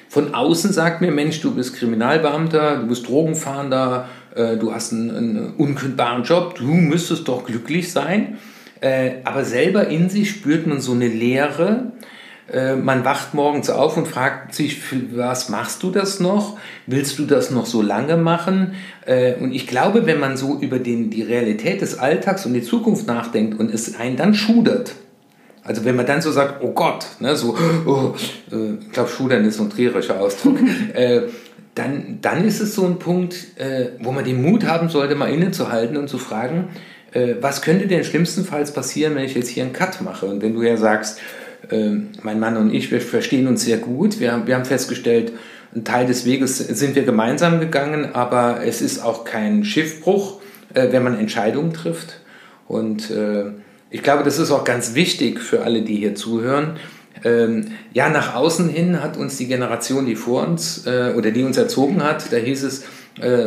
Von 0.09 0.33
außen 0.33 0.73
sagt 0.73 1.01
mir, 1.01 1.11
Mensch, 1.11 1.39
du 1.39 1.53
bist 1.53 1.75
Kriminalbeamter, 1.75 2.77
du 2.77 2.87
bist 2.87 3.07
Drogenfahnder, 3.07 4.09
äh, 4.35 4.57
du 4.57 4.73
hast 4.73 4.93
einen, 4.93 5.11
einen, 5.11 5.53
unkündbaren 5.53 6.23
Job, 6.23 6.55
du 6.55 6.65
müsstest 6.65 7.27
doch 7.27 7.45
glücklich 7.45 7.91
sein. 7.91 8.39
Äh, 8.81 9.17
aber 9.25 9.45
selber 9.45 9.87
in 9.89 10.09
sich 10.09 10.31
spürt 10.31 10.65
man 10.65 10.81
so 10.81 10.93
eine 10.93 11.07
Leere, 11.07 11.91
man 12.51 13.05
wacht 13.05 13.33
morgens 13.33 13.69
auf 13.69 13.95
und 13.95 14.07
fragt 14.07 14.53
sich, 14.53 14.81
was 15.15 15.47
machst 15.47 15.81
du 15.81 15.91
das 15.91 16.19
noch? 16.19 16.57
Willst 16.87 17.17
du 17.17 17.25
das 17.25 17.51
noch 17.51 17.65
so 17.65 17.81
lange 17.81 18.17
machen? 18.17 18.73
Äh, 19.05 19.35
und 19.35 19.53
ich 19.53 19.65
glaube, 19.65 20.05
wenn 20.05 20.19
man 20.19 20.35
so 20.35 20.59
über 20.59 20.79
den, 20.79 21.09
die 21.09 21.23
Realität 21.23 21.81
des 21.81 21.97
Alltags 21.97 22.45
und 22.45 22.53
die 22.53 22.61
Zukunft 22.61 23.07
nachdenkt 23.07 23.59
und 23.59 23.73
es 23.73 23.95
einen 23.95 24.17
dann 24.17 24.33
schudert, 24.33 24.93
also 25.63 25.85
wenn 25.85 25.95
man 25.95 26.05
dann 26.05 26.21
so 26.21 26.31
sagt, 26.31 26.61
oh 26.61 26.71
Gott, 26.73 27.05
ne, 27.21 27.37
so, 27.37 27.57
oh, 27.85 28.13
äh, 28.51 28.73
ich 28.81 28.91
glaube, 28.91 29.09
schudern 29.09 29.45
ist 29.45 29.57
so 29.57 29.63
ein 29.63 29.69
trierischer 29.69 30.19
Ausdruck, 30.19 30.59
dann, 31.75 32.19
dann 32.21 32.45
ist 32.45 32.59
es 32.59 32.75
so 32.75 32.85
ein 32.85 32.99
Punkt, 32.99 33.35
wo 33.99 34.11
man 34.11 34.23
den 34.23 34.43
Mut 34.43 34.65
haben 34.67 34.89
sollte, 34.89 35.15
mal 35.15 35.31
innezuhalten 35.33 35.97
und 35.97 36.07
zu 36.07 36.19
fragen, 36.19 36.67
was 37.41 37.63
könnte 37.63 37.87
denn 37.87 38.03
schlimmstenfalls 38.03 38.73
passieren, 38.73 39.15
wenn 39.15 39.23
ich 39.23 39.33
jetzt 39.33 39.49
hier 39.49 39.63
einen 39.63 39.73
Cut 39.73 40.01
mache? 40.01 40.27
Und 40.27 40.43
wenn 40.43 40.53
du 40.53 40.61
ja 40.61 40.77
sagst, 40.77 41.19
mein 42.21 42.39
Mann 42.39 42.57
und 42.57 42.73
ich, 42.73 42.91
wir 42.91 43.01
verstehen 43.01 43.47
uns 43.47 43.63
sehr 43.63 43.77
gut. 43.77 44.19
Wir, 44.19 44.43
wir 44.45 44.55
haben 44.55 44.65
festgestellt, 44.65 45.33
ein 45.75 45.83
Teil 45.83 46.05
des 46.05 46.25
Weges 46.25 46.57
sind 46.59 46.95
wir 46.95 47.03
gemeinsam 47.03 47.59
gegangen, 47.59 48.13
aber 48.13 48.63
es 48.63 48.81
ist 48.81 49.03
auch 49.03 49.23
kein 49.23 49.63
Schiffbruch, 49.63 50.39
äh, 50.73 50.91
wenn 50.91 51.03
man 51.03 51.17
Entscheidungen 51.17 51.73
trifft. 51.73 52.19
Und 52.67 53.09
äh, 53.09 53.45
ich 53.89 54.03
glaube, 54.03 54.23
das 54.23 54.39
ist 54.39 54.51
auch 54.51 54.63
ganz 54.63 54.95
wichtig 54.95 55.39
für 55.39 55.63
alle, 55.63 55.81
die 55.81 55.95
hier 55.95 56.15
zuhören. 56.15 56.77
Ähm, 57.23 57.67
ja, 57.93 58.09
nach 58.09 58.35
außen 58.35 58.69
hin 58.69 59.01
hat 59.01 59.17
uns 59.17 59.37
die 59.37 59.47
Generation, 59.47 60.05
die 60.05 60.15
vor 60.15 60.45
uns 60.45 60.85
äh, 60.85 61.13
oder 61.15 61.31
die 61.31 61.43
uns 61.43 61.57
erzogen 61.57 62.03
hat, 62.03 62.31
da 62.31 62.37
hieß 62.37 62.63
es, 62.63 62.85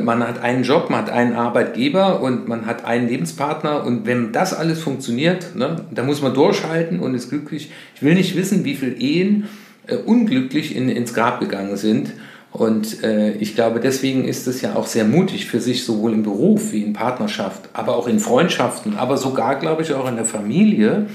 man 0.03 0.27
hat 0.27 0.41
einen 0.43 0.63
Job, 0.63 0.91
man 0.91 1.01
hat 1.01 1.11
einen 1.11 1.35
Arbeitgeber 1.35 2.21
und 2.21 2.47
man 2.47 2.67
hat 2.67 2.85
einen 2.85 3.09
Lebenspartner 3.09 3.85
und 3.85 4.07
wenn 4.07 4.31
das 4.31 4.55
alles 4.55 4.81
funktioniert, 4.81 5.57
ne, 5.57 5.85
da 5.91 6.05
muss 6.05 6.23
man 6.23 6.35
durchhalten 6.35 7.01
und 7.01 7.15
ist 7.15 7.31
glücklich. 7.31 7.73
Ich 7.97 8.03
will 8.03 8.15
nicht 8.15 8.37
wissen, 8.37 8.65
wie 8.65 8.77
viele 8.77 8.95
Ehen 8.95 9.49
äh, 9.89 9.97
unglücklich 9.97 10.77
in, 10.77 10.89
ins 10.89 11.15
Grab 11.15 11.41
gegangen 11.41 11.77
sind. 11.77 12.13
Und 12.53 13.03
äh, 13.03 13.33
ich 13.33 13.55
glaube, 13.55 13.81
deswegen 13.81 14.25
ist 14.25 14.47
es 14.47 14.63
ja 14.63 14.77
auch 14.77 14.87
sehr 14.87 15.05
mutig 15.05 15.47
für 15.47 15.61
sich, 15.61 15.85
sowohl 15.85 16.13
im 16.13 16.23
Beruf 16.23 16.73
wie 16.73 16.83
in 16.83 16.93
Partnerschaft, 16.93 17.69
aber 17.73 17.97
auch 17.97 18.09
in 18.09 18.19
Freundschaften, 18.19 18.97
aber 18.97 19.17
sogar, 19.17 19.57
glaube 19.57 19.83
ich, 19.83 19.93
auch 19.93 20.09
in 20.09 20.17
der 20.17 20.25
Familie, 20.25 21.07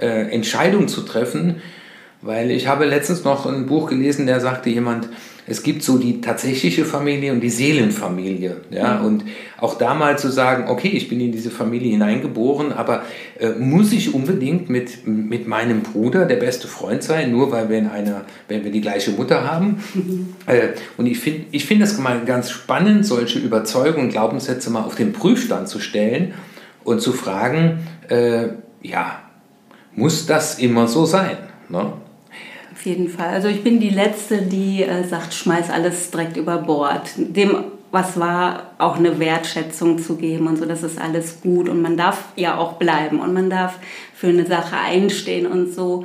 äh, 0.00 0.30
Entscheidungen 0.30 0.88
zu 0.88 1.02
treffen, 1.02 1.56
Weil 2.22 2.50
ich 2.50 2.68
habe 2.68 2.86
letztens 2.86 3.22
noch 3.24 3.44
ein 3.44 3.66
Buch 3.66 3.90
gelesen, 3.90 4.26
der 4.26 4.40
sagte 4.40 4.70
jemand, 4.70 5.10
es 5.46 5.62
gibt 5.62 5.82
so 5.82 5.98
die 5.98 6.20
tatsächliche 6.20 6.84
Familie 6.84 7.32
und 7.32 7.40
die 7.40 7.50
Seelenfamilie. 7.50 8.56
Ja? 8.70 8.98
Mhm. 8.98 9.06
Und 9.06 9.24
auch 9.58 9.76
da 9.76 9.94
mal 9.94 10.18
zu 10.18 10.30
sagen, 10.30 10.68
okay, 10.68 10.88
ich 10.88 11.08
bin 11.08 11.20
in 11.20 11.32
diese 11.32 11.50
Familie 11.50 11.90
hineingeboren, 11.90 12.72
aber 12.72 13.02
äh, 13.38 13.50
muss 13.50 13.92
ich 13.92 14.14
unbedingt 14.14 14.70
mit, 14.70 15.06
mit 15.06 15.46
meinem 15.46 15.82
Bruder 15.82 16.24
der 16.24 16.36
beste 16.36 16.66
Freund 16.66 17.02
sein, 17.02 17.30
nur 17.30 17.52
weil 17.52 17.68
wir, 17.68 17.78
in 17.78 17.88
einer, 17.88 18.24
wenn 18.48 18.64
wir 18.64 18.70
die 18.70 18.80
gleiche 18.80 19.10
Mutter 19.10 19.44
haben? 19.44 19.82
Mhm. 19.92 20.34
Äh, 20.46 20.68
und 20.96 21.06
ich 21.06 21.20
finde 21.20 21.44
ich 21.50 21.66
find 21.66 21.82
das 21.82 21.98
mal 21.98 22.24
ganz 22.24 22.50
spannend, 22.50 23.04
solche 23.04 23.38
Überzeugungen, 23.38 24.08
Glaubenssätze 24.08 24.70
mal 24.70 24.84
auf 24.84 24.94
den 24.94 25.12
Prüfstand 25.12 25.68
zu 25.68 25.78
stellen 25.78 26.32
und 26.84 27.00
zu 27.00 27.12
fragen, 27.12 27.86
äh, 28.08 28.48
ja, 28.82 29.20
muss 29.94 30.26
das 30.26 30.58
immer 30.58 30.88
so 30.88 31.04
sein? 31.04 31.36
Ne? 31.68 31.92
Auf 32.74 32.84
jeden 32.86 33.08
Fall. 33.08 33.28
Also 33.28 33.46
ich 33.46 33.62
bin 33.62 33.78
die 33.78 33.90
Letzte, 33.90 34.42
die 34.42 34.82
äh, 34.82 35.04
sagt, 35.04 35.32
schmeiß 35.32 35.70
alles 35.70 36.10
direkt 36.10 36.36
über 36.36 36.58
Bord. 36.58 37.08
Dem, 37.16 37.56
was 37.92 38.18
war, 38.18 38.72
auch 38.78 38.96
eine 38.96 39.20
Wertschätzung 39.20 40.00
zu 40.00 40.16
geben 40.16 40.48
und 40.48 40.56
so, 40.56 40.64
das 40.64 40.82
ist 40.82 41.00
alles 41.00 41.40
gut 41.40 41.68
und 41.68 41.80
man 41.80 41.96
darf 41.96 42.32
ja 42.34 42.58
auch 42.58 42.72
bleiben 42.72 43.20
und 43.20 43.32
man 43.32 43.48
darf 43.48 43.78
für 44.12 44.26
eine 44.26 44.44
Sache 44.44 44.76
einstehen 44.76 45.46
und 45.46 45.72
so. 45.72 46.04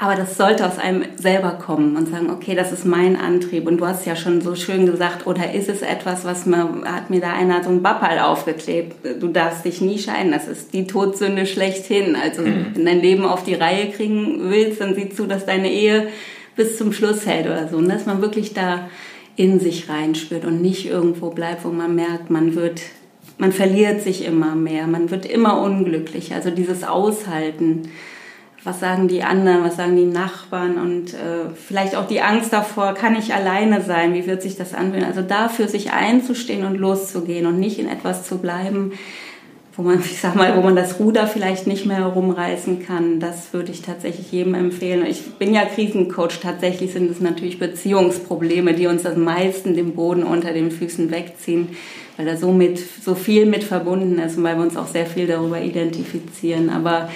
Aber 0.00 0.14
das 0.14 0.36
sollte 0.36 0.64
aus 0.64 0.78
einem 0.78 1.04
selber 1.16 1.50
kommen 1.50 1.96
und 1.96 2.08
sagen, 2.08 2.30
okay, 2.30 2.54
das 2.54 2.70
ist 2.70 2.86
mein 2.86 3.16
Antrieb. 3.16 3.66
Und 3.66 3.78
du 3.78 3.86
hast 3.86 4.06
ja 4.06 4.14
schon 4.14 4.40
so 4.40 4.54
schön 4.54 4.86
gesagt, 4.86 5.26
oder 5.26 5.52
ist 5.52 5.68
es 5.68 5.82
etwas, 5.82 6.24
was 6.24 6.46
mir, 6.46 6.68
hat 6.84 7.10
mir 7.10 7.20
da 7.20 7.32
einer 7.32 7.64
so 7.64 7.70
ein 7.70 7.82
Bappal 7.82 8.20
aufgeklebt? 8.20 8.94
Du 9.20 9.26
darfst 9.26 9.64
dich 9.64 9.80
nie 9.80 9.98
scheiden. 9.98 10.30
Das 10.30 10.46
ist 10.46 10.72
die 10.72 10.86
Todsünde 10.86 11.46
schlechthin. 11.46 12.14
Also, 12.14 12.42
mhm. 12.42 12.66
wenn 12.74 12.84
dein 12.84 13.00
Leben 13.00 13.24
auf 13.24 13.42
die 13.42 13.54
Reihe 13.54 13.90
kriegen 13.90 14.38
willst, 14.50 14.80
dann 14.80 14.94
sieh 14.94 15.08
zu, 15.08 15.26
dass 15.26 15.46
deine 15.46 15.68
Ehe 15.68 16.06
bis 16.54 16.78
zum 16.78 16.92
Schluss 16.92 17.26
hält 17.26 17.46
oder 17.46 17.66
so. 17.66 17.78
Und 17.78 17.88
dass 17.88 18.06
man 18.06 18.22
wirklich 18.22 18.54
da 18.54 18.88
in 19.34 19.58
sich 19.58 19.88
reinspürt 19.88 20.44
und 20.44 20.62
nicht 20.62 20.86
irgendwo 20.86 21.30
bleibt, 21.30 21.64
wo 21.64 21.70
man 21.70 21.96
merkt, 21.96 22.30
man 22.30 22.54
wird, 22.54 22.82
man 23.36 23.50
verliert 23.50 24.02
sich 24.02 24.24
immer 24.24 24.54
mehr, 24.54 24.86
man 24.86 25.10
wird 25.10 25.26
immer 25.26 25.60
unglücklicher. 25.60 26.36
Also 26.36 26.50
dieses 26.50 26.84
Aushalten 26.84 27.88
was 28.68 28.80
sagen 28.80 29.08
die 29.08 29.22
anderen, 29.22 29.64
was 29.64 29.76
sagen 29.76 29.96
die 29.96 30.04
Nachbarn 30.04 30.76
und 30.76 31.14
äh, 31.14 31.48
vielleicht 31.54 31.96
auch 31.96 32.06
die 32.06 32.20
Angst 32.20 32.52
davor, 32.52 32.92
kann 32.92 33.16
ich 33.16 33.32
alleine 33.32 33.80
sein, 33.80 34.12
wie 34.12 34.26
wird 34.26 34.42
sich 34.42 34.56
das 34.56 34.74
anfühlen? 34.74 35.04
Also 35.04 35.22
dafür 35.22 35.68
sich 35.68 35.92
einzustehen 35.92 36.66
und 36.66 36.76
loszugehen 36.76 37.46
und 37.46 37.58
nicht 37.58 37.78
in 37.78 37.88
etwas 37.88 38.28
zu 38.28 38.36
bleiben, 38.36 38.92
wo 39.74 39.82
man, 39.82 40.00
ich 40.04 40.20
sag 40.20 40.34
mal, 40.34 40.54
wo 40.54 40.60
man 40.60 40.76
das 40.76 41.00
Ruder 41.00 41.26
vielleicht 41.26 41.66
nicht 41.66 41.86
mehr 41.86 41.96
herumreißen 41.96 42.84
kann, 42.84 43.20
das 43.20 43.54
würde 43.54 43.72
ich 43.72 43.80
tatsächlich 43.80 44.30
jedem 44.32 44.52
empfehlen. 44.52 45.06
Ich 45.06 45.22
bin 45.38 45.54
ja 45.54 45.64
Krisencoach, 45.64 46.40
tatsächlich 46.42 46.92
sind 46.92 47.10
es 47.10 47.20
natürlich 47.20 47.58
Beziehungsprobleme, 47.58 48.74
die 48.74 48.86
uns 48.86 49.06
am 49.06 49.24
meisten 49.24 49.74
den 49.74 49.94
Boden 49.94 50.24
unter 50.24 50.52
den 50.52 50.70
Füßen 50.70 51.10
wegziehen, 51.10 51.70
weil 52.18 52.26
da 52.26 52.36
so, 52.36 52.52
mit, 52.52 52.78
so 52.78 53.14
viel 53.14 53.46
mit 53.46 53.64
verbunden 53.64 54.18
ist 54.18 54.36
und 54.36 54.44
weil 54.44 54.56
wir 54.56 54.62
uns 54.62 54.76
auch 54.76 54.88
sehr 54.88 55.06
viel 55.06 55.26
darüber 55.26 55.58
identifizieren. 55.58 56.68
Aber 56.68 57.08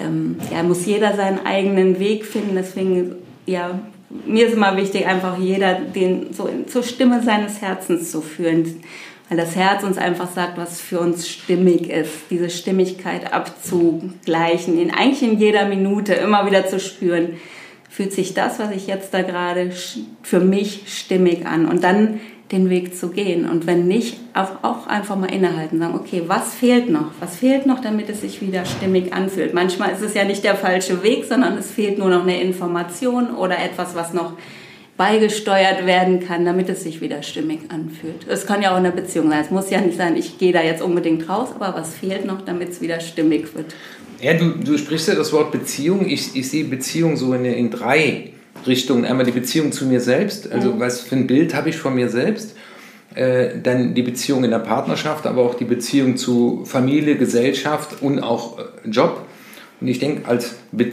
ähm, 0.00 0.36
ja, 0.52 0.62
muss 0.62 0.86
jeder 0.86 1.16
seinen 1.16 1.44
eigenen 1.44 1.98
Weg 1.98 2.24
finden. 2.24 2.54
Deswegen, 2.54 3.16
ja, 3.46 3.80
mir 4.26 4.46
ist 4.46 4.54
immer 4.54 4.76
wichtig, 4.76 5.06
einfach 5.06 5.38
jeder 5.38 5.74
den 5.74 6.32
so 6.32 6.48
zur 6.66 6.82
Stimme 6.82 7.22
seines 7.22 7.60
Herzens 7.60 8.10
zu 8.10 8.22
führen. 8.22 8.80
Weil 9.28 9.36
das 9.36 9.56
Herz 9.56 9.82
uns 9.82 9.98
einfach 9.98 10.30
sagt, 10.30 10.56
was 10.56 10.80
für 10.80 11.00
uns 11.00 11.28
stimmig 11.28 11.90
ist. 11.90 12.12
Diese 12.30 12.48
Stimmigkeit 12.48 13.32
abzugleichen, 13.32 14.80
in, 14.80 14.90
eigentlich 14.90 15.22
in 15.22 15.38
jeder 15.38 15.66
Minute 15.66 16.14
immer 16.14 16.46
wieder 16.46 16.66
zu 16.66 16.80
spüren. 16.80 17.34
Fühlt 17.90 18.12
sich 18.12 18.32
das, 18.32 18.58
was 18.58 18.70
ich 18.70 18.86
jetzt 18.86 19.12
da 19.12 19.22
gerade 19.22 19.70
für 20.22 20.40
mich 20.40 20.84
stimmig 20.86 21.46
an? 21.46 21.66
Und 21.66 21.84
dann 21.84 22.20
den 22.52 22.70
Weg 22.70 22.96
zu 22.96 23.10
gehen. 23.10 23.48
Und 23.48 23.66
wenn 23.66 23.86
nicht, 23.86 24.18
auch 24.34 24.86
einfach 24.86 25.16
mal 25.16 25.30
innehalten, 25.30 25.78
sagen, 25.78 25.94
okay, 25.94 26.22
was 26.26 26.54
fehlt 26.54 26.88
noch? 26.88 27.10
Was 27.20 27.36
fehlt 27.36 27.66
noch, 27.66 27.80
damit 27.80 28.08
es 28.08 28.22
sich 28.22 28.40
wieder 28.40 28.64
stimmig 28.64 29.12
anfühlt? 29.12 29.52
Manchmal 29.52 29.92
ist 29.92 30.02
es 30.02 30.14
ja 30.14 30.24
nicht 30.24 30.44
der 30.44 30.54
falsche 30.54 31.02
Weg, 31.02 31.26
sondern 31.26 31.58
es 31.58 31.70
fehlt 31.70 31.98
nur 31.98 32.08
noch 32.08 32.22
eine 32.22 32.40
Information 32.40 33.34
oder 33.34 33.58
etwas, 33.58 33.94
was 33.94 34.14
noch 34.14 34.32
beigesteuert 34.96 35.86
werden 35.86 36.20
kann, 36.20 36.44
damit 36.44 36.68
es 36.68 36.82
sich 36.82 37.00
wieder 37.00 37.22
stimmig 37.22 37.60
anfühlt. 37.68 38.26
Es 38.28 38.46
kann 38.46 38.62
ja 38.62 38.72
auch 38.72 38.78
eine 38.78 38.90
Beziehung 38.90 39.30
sein. 39.30 39.40
Es 39.40 39.50
muss 39.50 39.70
ja 39.70 39.80
nicht 39.80 39.96
sein, 39.96 40.16
ich 40.16 40.38
gehe 40.38 40.52
da 40.52 40.60
jetzt 40.62 40.82
unbedingt 40.82 41.28
raus, 41.28 41.50
aber 41.54 41.78
was 41.78 41.94
fehlt 41.94 42.24
noch, 42.24 42.42
damit 42.42 42.70
es 42.70 42.80
wieder 42.80 42.98
stimmig 42.98 43.54
wird? 43.54 43.74
Ja, 44.20 44.34
du, 44.34 44.56
du 44.58 44.76
sprichst 44.76 45.06
ja 45.06 45.14
das 45.14 45.32
Wort 45.32 45.52
Beziehung. 45.52 46.08
Ich, 46.08 46.34
ich 46.34 46.50
sehe 46.50 46.64
Beziehung 46.64 47.16
so 47.16 47.32
in, 47.34 47.44
in 47.44 47.70
drei 47.70 48.32
Richtungen. 48.66 49.04
Einmal 49.04 49.26
die 49.26 49.32
Beziehung 49.32 49.72
zu 49.72 49.86
mir 49.86 50.00
selbst, 50.00 50.50
also 50.50 50.72
mhm. 50.72 50.80
was 50.80 51.00
für 51.00 51.16
ein 51.16 51.26
Bild 51.26 51.54
habe 51.54 51.68
ich 51.70 51.76
von 51.76 51.94
mir 51.94 52.08
selbst. 52.08 52.54
Äh, 53.14 53.60
dann 53.62 53.94
die 53.94 54.02
Beziehung 54.02 54.44
in 54.44 54.50
der 54.50 54.58
Partnerschaft, 54.58 55.26
aber 55.26 55.42
auch 55.42 55.54
die 55.54 55.64
Beziehung 55.64 56.16
zu 56.16 56.64
Familie, 56.66 57.16
Gesellschaft 57.16 58.02
und 58.02 58.20
auch 58.20 58.58
äh, 58.58 58.88
Job. 58.88 59.26
Und 59.80 59.88
ich 59.88 59.98
denke, 59.98 60.28
als 60.28 60.56
Be 60.72 60.90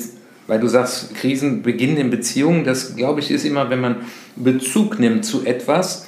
weil 0.47 0.59
du 0.59 0.67
sagst, 0.67 1.15
Krisen 1.15 1.63
beginnen 1.63 1.97
in 1.97 2.09
Beziehungen, 2.11 2.65
das 2.65 2.95
glaube 2.95 3.19
ich 3.19 3.31
ist 3.31 3.45
immer, 3.45 3.71
wenn 3.71 3.81
man 3.81 4.05
Bezug 4.35 4.99
nimmt 4.99 5.25
zu 5.25 5.43
etwas. 5.43 6.07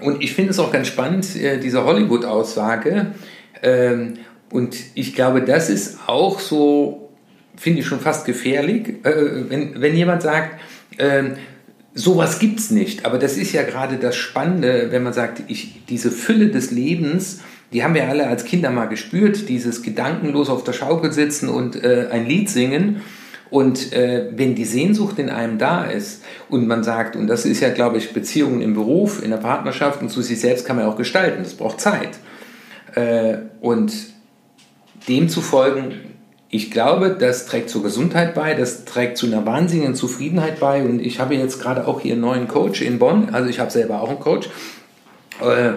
Und 0.00 0.22
ich 0.22 0.32
finde 0.32 0.50
es 0.50 0.58
auch 0.58 0.72
ganz 0.72 0.88
spannend, 0.88 1.36
äh, 1.36 1.58
diese 1.60 1.84
Hollywood-Aussage. 1.84 3.14
Ähm, 3.62 4.14
und 4.50 4.76
ich 4.94 5.14
glaube, 5.14 5.42
das 5.42 5.70
ist 5.70 5.98
auch 6.06 6.40
so, 6.40 7.10
finde 7.56 7.80
ich 7.80 7.86
schon 7.86 8.00
fast 8.00 8.26
gefährlich, 8.26 8.88
äh, 9.04 9.48
wenn, 9.48 9.80
wenn 9.80 9.94
jemand 9.94 10.22
sagt, 10.22 10.60
ähm, 11.00 11.32
sowas 11.94 12.38
es 12.40 12.70
nicht. 12.70 13.04
Aber 13.04 13.18
das 13.18 13.36
ist 13.36 13.52
ja 13.52 13.62
gerade 13.62 13.96
das 13.96 14.16
Spannende, 14.16 14.88
wenn 14.90 15.02
man 15.02 15.12
sagt, 15.12 15.42
ich, 15.48 15.84
diese 15.88 16.10
Fülle 16.10 16.48
des 16.48 16.70
Lebens, 16.70 17.40
die 17.72 17.84
haben 17.84 17.94
wir 17.94 18.08
alle 18.08 18.26
als 18.26 18.44
Kinder 18.44 18.70
mal 18.70 18.86
gespürt, 18.86 19.48
dieses 19.48 19.82
gedankenlos 19.82 20.48
auf 20.48 20.64
der 20.64 20.72
Schaukel 20.72 21.12
sitzen 21.12 21.48
und 21.48 21.82
äh, 21.82 22.08
ein 22.10 22.26
Lied 22.26 22.48
singen. 22.48 23.02
Und 23.48 23.92
äh, 23.92 24.28
wenn 24.36 24.54
die 24.54 24.64
Sehnsucht 24.64 25.18
in 25.18 25.28
einem 25.28 25.58
da 25.58 25.84
ist 25.84 26.22
und 26.48 26.68
man 26.68 26.84
sagt, 26.84 27.16
und 27.16 27.26
das 27.26 27.44
ist 27.44 27.60
ja, 27.60 27.70
glaube 27.70 27.98
ich, 27.98 28.12
Beziehungen 28.12 28.62
im 28.62 28.74
Beruf, 28.74 29.22
in 29.22 29.30
der 29.30 29.38
Partnerschaft 29.38 30.02
und 30.02 30.08
zu 30.08 30.22
sich 30.22 30.38
selbst 30.38 30.64
kann 30.64 30.76
man 30.76 30.86
auch 30.86 30.96
gestalten, 30.96 31.42
das 31.42 31.54
braucht 31.54 31.80
Zeit. 31.80 32.10
Äh, 32.94 33.38
und 33.60 33.92
dem 35.08 35.28
zu 35.28 35.40
folgen, 35.40 35.94
ich 36.52 36.72
glaube, 36.72 37.16
das 37.18 37.46
trägt 37.46 37.70
zur 37.70 37.84
Gesundheit 37.84 38.34
bei, 38.34 38.54
das 38.54 38.84
trägt 38.84 39.16
zu 39.16 39.26
einer 39.26 39.46
wahnsinnigen 39.46 39.94
Zufriedenheit 39.94 40.58
bei. 40.58 40.82
Und 40.82 41.00
ich 41.00 41.20
habe 41.20 41.36
jetzt 41.36 41.62
gerade 41.62 41.86
auch 41.86 42.00
hier 42.00 42.14
einen 42.14 42.22
neuen 42.22 42.48
Coach 42.48 42.82
in 42.82 42.98
Bonn, 42.98 43.28
also 43.30 43.48
ich 43.48 43.60
habe 43.60 43.70
selber 43.70 44.02
auch 44.02 44.08
einen 44.08 44.18
Coach. 44.18 44.48
Äh, 45.40 45.74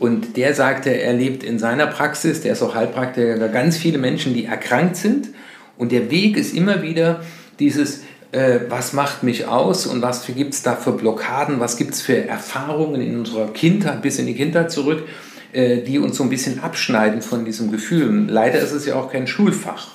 und 0.00 0.36
der 0.36 0.52
sagte, 0.54 0.90
er 0.90 1.12
lebt 1.12 1.44
in 1.44 1.60
seiner 1.60 1.86
Praxis, 1.86 2.40
der 2.42 2.52
ist 2.52 2.62
auch 2.62 2.74
Heilpraktiker, 2.74 3.48
ganz 3.48 3.78
viele 3.78 3.98
Menschen, 3.98 4.34
die 4.34 4.44
erkrankt 4.44 4.96
sind. 4.96 5.28
Und 5.78 5.92
der 5.92 6.10
Weg 6.10 6.36
ist 6.36 6.54
immer 6.54 6.82
wieder 6.82 7.20
dieses, 7.60 8.00
äh, 8.32 8.60
was 8.68 8.92
macht 8.92 9.22
mich 9.22 9.46
aus 9.46 9.86
und 9.86 10.02
was 10.02 10.26
gibt 10.26 10.54
es 10.54 10.62
da 10.62 10.74
für 10.74 10.92
Blockaden, 10.92 11.60
was 11.60 11.76
gibt 11.76 11.94
es 11.94 12.02
für 12.02 12.26
Erfahrungen 12.26 13.00
in 13.00 13.20
unserer 13.20 13.52
Kindheit 13.52 14.02
bis 14.02 14.18
in 14.18 14.26
die 14.26 14.34
Kindheit 14.34 14.72
zurück, 14.72 15.04
äh, 15.52 15.82
die 15.82 16.00
uns 16.00 16.16
so 16.16 16.24
ein 16.24 16.30
bisschen 16.30 16.58
abschneiden 16.58 17.22
von 17.22 17.44
diesem 17.44 17.70
Gefühl. 17.70 18.26
Leider 18.28 18.58
ist 18.58 18.72
es 18.72 18.86
ja 18.86 18.96
auch 18.96 19.12
kein 19.12 19.28
Schulfach. 19.28 19.92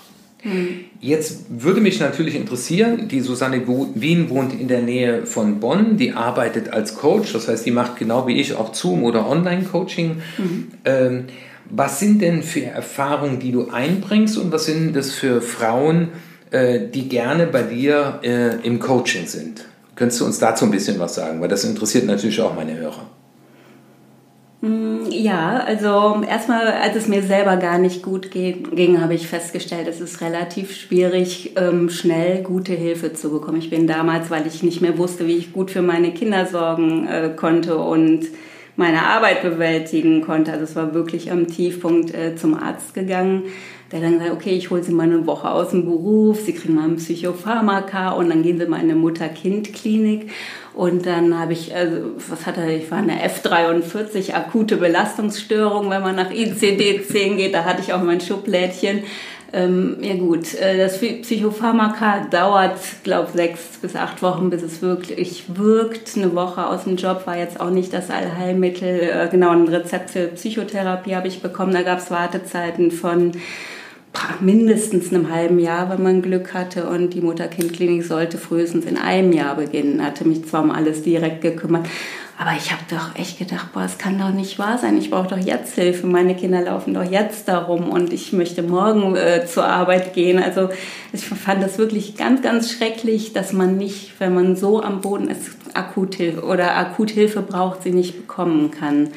Jetzt 1.00 1.46
würde 1.50 1.82
mich 1.82 2.00
natürlich 2.00 2.36
interessieren, 2.36 3.08
die 3.08 3.22
Susanne 3.22 3.62
Wien 3.96 4.30
wohnt 4.30 4.60
in 4.60 4.68
der 4.68 4.82
Nähe 4.82 5.26
von 5.26 5.60
Bonn, 5.60 5.98
die 5.98 6.14
arbeitet 6.14 6.70
als 6.70 6.96
Coach, 6.96 7.34
das 7.34 7.48
heißt, 7.48 7.66
die 7.66 7.72
macht 7.72 7.98
genau 7.98 8.28
wie 8.28 8.40
ich 8.40 8.56
auch 8.56 8.74
Zoom 8.74 9.04
oder 9.04 9.30
Online-Coaching. 9.30 10.22
Mhm. 10.38 10.68
Ähm, 10.86 11.24
was 11.70 12.00
sind 12.00 12.22
denn 12.22 12.44
für 12.44 12.66
Erfahrungen, 12.66 13.40
die 13.40 13.52
du 13.52 13.70
einbringst 13.70 14.38
und 14.38 14.52
was 14.52 14.66
sind 14.66 14.96
das 14.96 15.12
für 15.12 15.42
Frauen, 15.42 16.10
äh, 16.50 16.80
die 16.94 17.08
gerne 17.08 17.48
bei 17.48 17.64
dir 17.64 18.20
äh, 18.24 18.66
im 18.66 18.80
Coaching 18.80 19.28
sind? 19.28 19.66
Könntest 19.96 20.22
du 20.22 20.26
uns 20.26 20.40
dazu 20.40 20.66
ein 20.66 20.72
bisschen 20.72 21.00
was 21.00 21.16
sagen? 21.16 21.40
Weil 21.42 21.50
das 21.50 21.64
interessiert 21.64 22.06
natürlich 22.08 22.42
auch 22.42 22.56
meine 22.56 22.76
Hörer. 22.76 23.06
Mm, 24.62 25.06
ja, 25.10 25.64
also 25.66 26.22
erstmal, 26.28 26.68
als 26.68 26.96
es 26.96 27.08
mir 27.08 27.24
selber 27.24 27.58
gar 27.58 27.80
nicht 27.80 28.04
gut 28.04 28.30
ging, 28.30 29.02
habe 29.02 29.16
ich 29.16 29.28
festgestellt, 29.28 29.88
es 29.88 30.00
ist 30.00 30.22
relativ 30.22 30.76
schwierig, 30.76 31.54
ähm, 31.58 31.90
schnell 31.90 32.44
gute 32.44 32.74
Hilfe 32.74 33.14
zu 33.14 33.32
bekommen. 33.32 33.58
Ich 33.58 33.72
bin 33.72 33.88
damals, 33.88 34.30
weil 34.30 34.46
ich 34.46 34.62
nicht 34.62 34.82
mehr 34.82 35.00
wusste, 35.00 35.26
wie 35.26 35.38
ich 35.38 35.52
gut 35.52 35.72
für 35.72 35.82
meine 35.82 36.14
Kinder 36.14 36.46
sorgen 36.46 37.08
äh, 37.08 37.32
konnte 37.36 37.78
und 37.78 38.28
meine 38.76 39.08
Arbeit 39.08 39.42
bewältigen 39.42 40.22
konnte. 40.22 40.52
Also 40.52 40.66
es 40.66 40.76
war 40.76 40.94
wirklich 40.94 41.32
am 41.32 41.48
Tiefpunkt 41.48 42.14
äh, 42.14 42.36
zum 42.36 42.54
Arzt 42.54 42.94
gegangen, 42.94 43.44
der 43.92 44.02
dann 44.02 44.20
sagt, 44.20 44.32
okay, 44.32 44.52
ich 44.52 44.70
hole 44.70 44.84
Sie 44.84 44.94
mal 44.94 45.04
eine 45.04 45.26
Woche 45.28 45.50
aus 45.50 45.72
dem 45.72 45.86
Beruf, 45.86 46.42
Sie 46.42 46.54
kriegen 46.54 46.76
mal 46.76 46.86
ein 46.86 46.96
Psychopharmaka 46.96 48.12
und 48.12 48.30
dann 48.30 48.44
gehen 48.44 48.60
Sie 48.60 48.66
mal 48.66 48.78
in 48.78 48.84
eine 48.84 48.96
Mutter-Kind-Klinik. 48.96 50.32
Und 50.74 51.06
dann 51.06 51.38
habe 51.38 51.52
ich, 51.54 51.76
also, 51.76 52.12
was 52.30 52.46
hatte 52.46 52.72
ich, 52.72 52.90
war 52.90 53.00
eine 53.00 53.18
F43, 53.28 54.34
akute 54.34 54.78
Belastungsstörung, 54.78 55.90
wenn 55.90 56.02
man 56.02 56.16
nach 56.16 56.32
ICD-10 56.32 57.36
geht, 57.36 57.54
da 57.54 57.66
hatte 57.66 57.82
ich 57.82 57.94
auch 57.94 58.02
mein 58.02 58.22
Schublädchen. 58.22 59.04
Ähm, 59.54 59.98
ja 60.02 60.16
gut, 60.16 60.54
äh, 60.56 60.78
das 60.78 61.00
Psychopharmaka 61.00 62.28
dauert, 62.32 62.80
glaube 63.04 63.32
sechs 63.34 63.80
bis 63.82 63.98
acht 63.98 64.22
Wochen, 64.22 64.50
bis 64.50 64.64
es 64.64 64.82
wirklich 64.82 65.58
wirkt. 65.58 66.16
Eine 66.16 66.34
Woche 66.34 66.66
aus 66.66 66.86
dem 66.86 66.96
Job 66.96 67.28
war 67.28 67.38
jetzt 67.38 67.60
auch 67.60 67.70
nicht 67.70 67.92
das 67.92 68.10
Allheilmittel. 68.10 69.02
Äh, 69.02 69.28
genau, 69.30 69.50
ein 69.50 69.68
Rezept 69.68 70.12
für 70.12 70.28
Psychotherapie 70.28 71.16
habe 71.16 71.28
ich 71.28 71.42
bekommen. 71.42 71.74
Da 71.74 71.82
gab 71.82 72.00
es 72.00 72.10
Wartezeiten 72.10 72.92
von 72.92 73.34
mindestens 74.42 75.14
einem 75.14 75.32
halben 75.32 75.60
Jahr, 75.60 75.90
wenn 75.90 76.04
man 76.04 76.22
Glück 76.22 76.54
hatte. 76.54 76.90
Und 76.90 77.14
die 77.14 77.22
Mutter-Kind-Klinik 77.22 78.04
sollte 78.04 78.38
frühestens 78.38 78.86
in 78.86 78.98
einem 78.98 79.32
Jahr 79.32 79.56
beginnen. 79.56 80.04
Hatte 80.04 80.28
mich 80.28 80.46
zwar 80.46 80.64
um 80.64 80.72
alles 80.72 81.04
direkt 81.04 81.42
gekümmert, 81.42 81.88
aber 82.38 82.58
ich 82.58 82.72
habe 82.72 82.82
doch 82.90 83.16
echt 83.16 83.38
gedacht, 83.38 83.68
boah, 83.72 83.84
es 83.84 84.00
kann 84.00 84.18
doch 84.18 84.32
nicht 84.32 84.58
wahr 84.58 84.80
sein. 84.80 84.98
Ich 84.98 85.12
brauche 85.12 85.28
doch 85.28 85.38
jetzt 85.38 85.76
Hilfe. 85.76 86.08
Meine 86.08 86.36
Kinder 86.36 86.62
laufen 86.62 86.96
doch 86.96 87.04
jetzt 87.04 87.48
darum 87.48 87.90
und 87.90 88.12
ich 88.12 88.34
möchte 88.34 88.64
morgen 88.64 89.16
äh, 89.16 89.46
zur 89.46 89.66
Arbeit 89.66 90.16
gehen. 90.16 90.42
Also 90.42 90.70
ich 91.14 91.24
fand 91.24 91.62
das 91.62 91.78
wirklich 91.78 92.18
ganz, 92.18 92.42
ganz 92.42 92.72
schrecklich, 92.72 93.34
dass 93.34 93.54
man 93.54 93.78
nicht, 93.78 94.20
wenn 94.20 94.34
man 94.34 94.56
so 94.56 94.82
am 94.82 95.02
Boden 95.02 95.30
ist, 95.30 95.52
Akuthilfe 95.76 96.44
oder 96.44 96.76
Akuthilfe 96.76 97.44
braucht, 97.44 97.84
sie 97.84 97.92
nicht 97.92 98.18
bekommen 98.18 98.72
kann. 98.72 99.10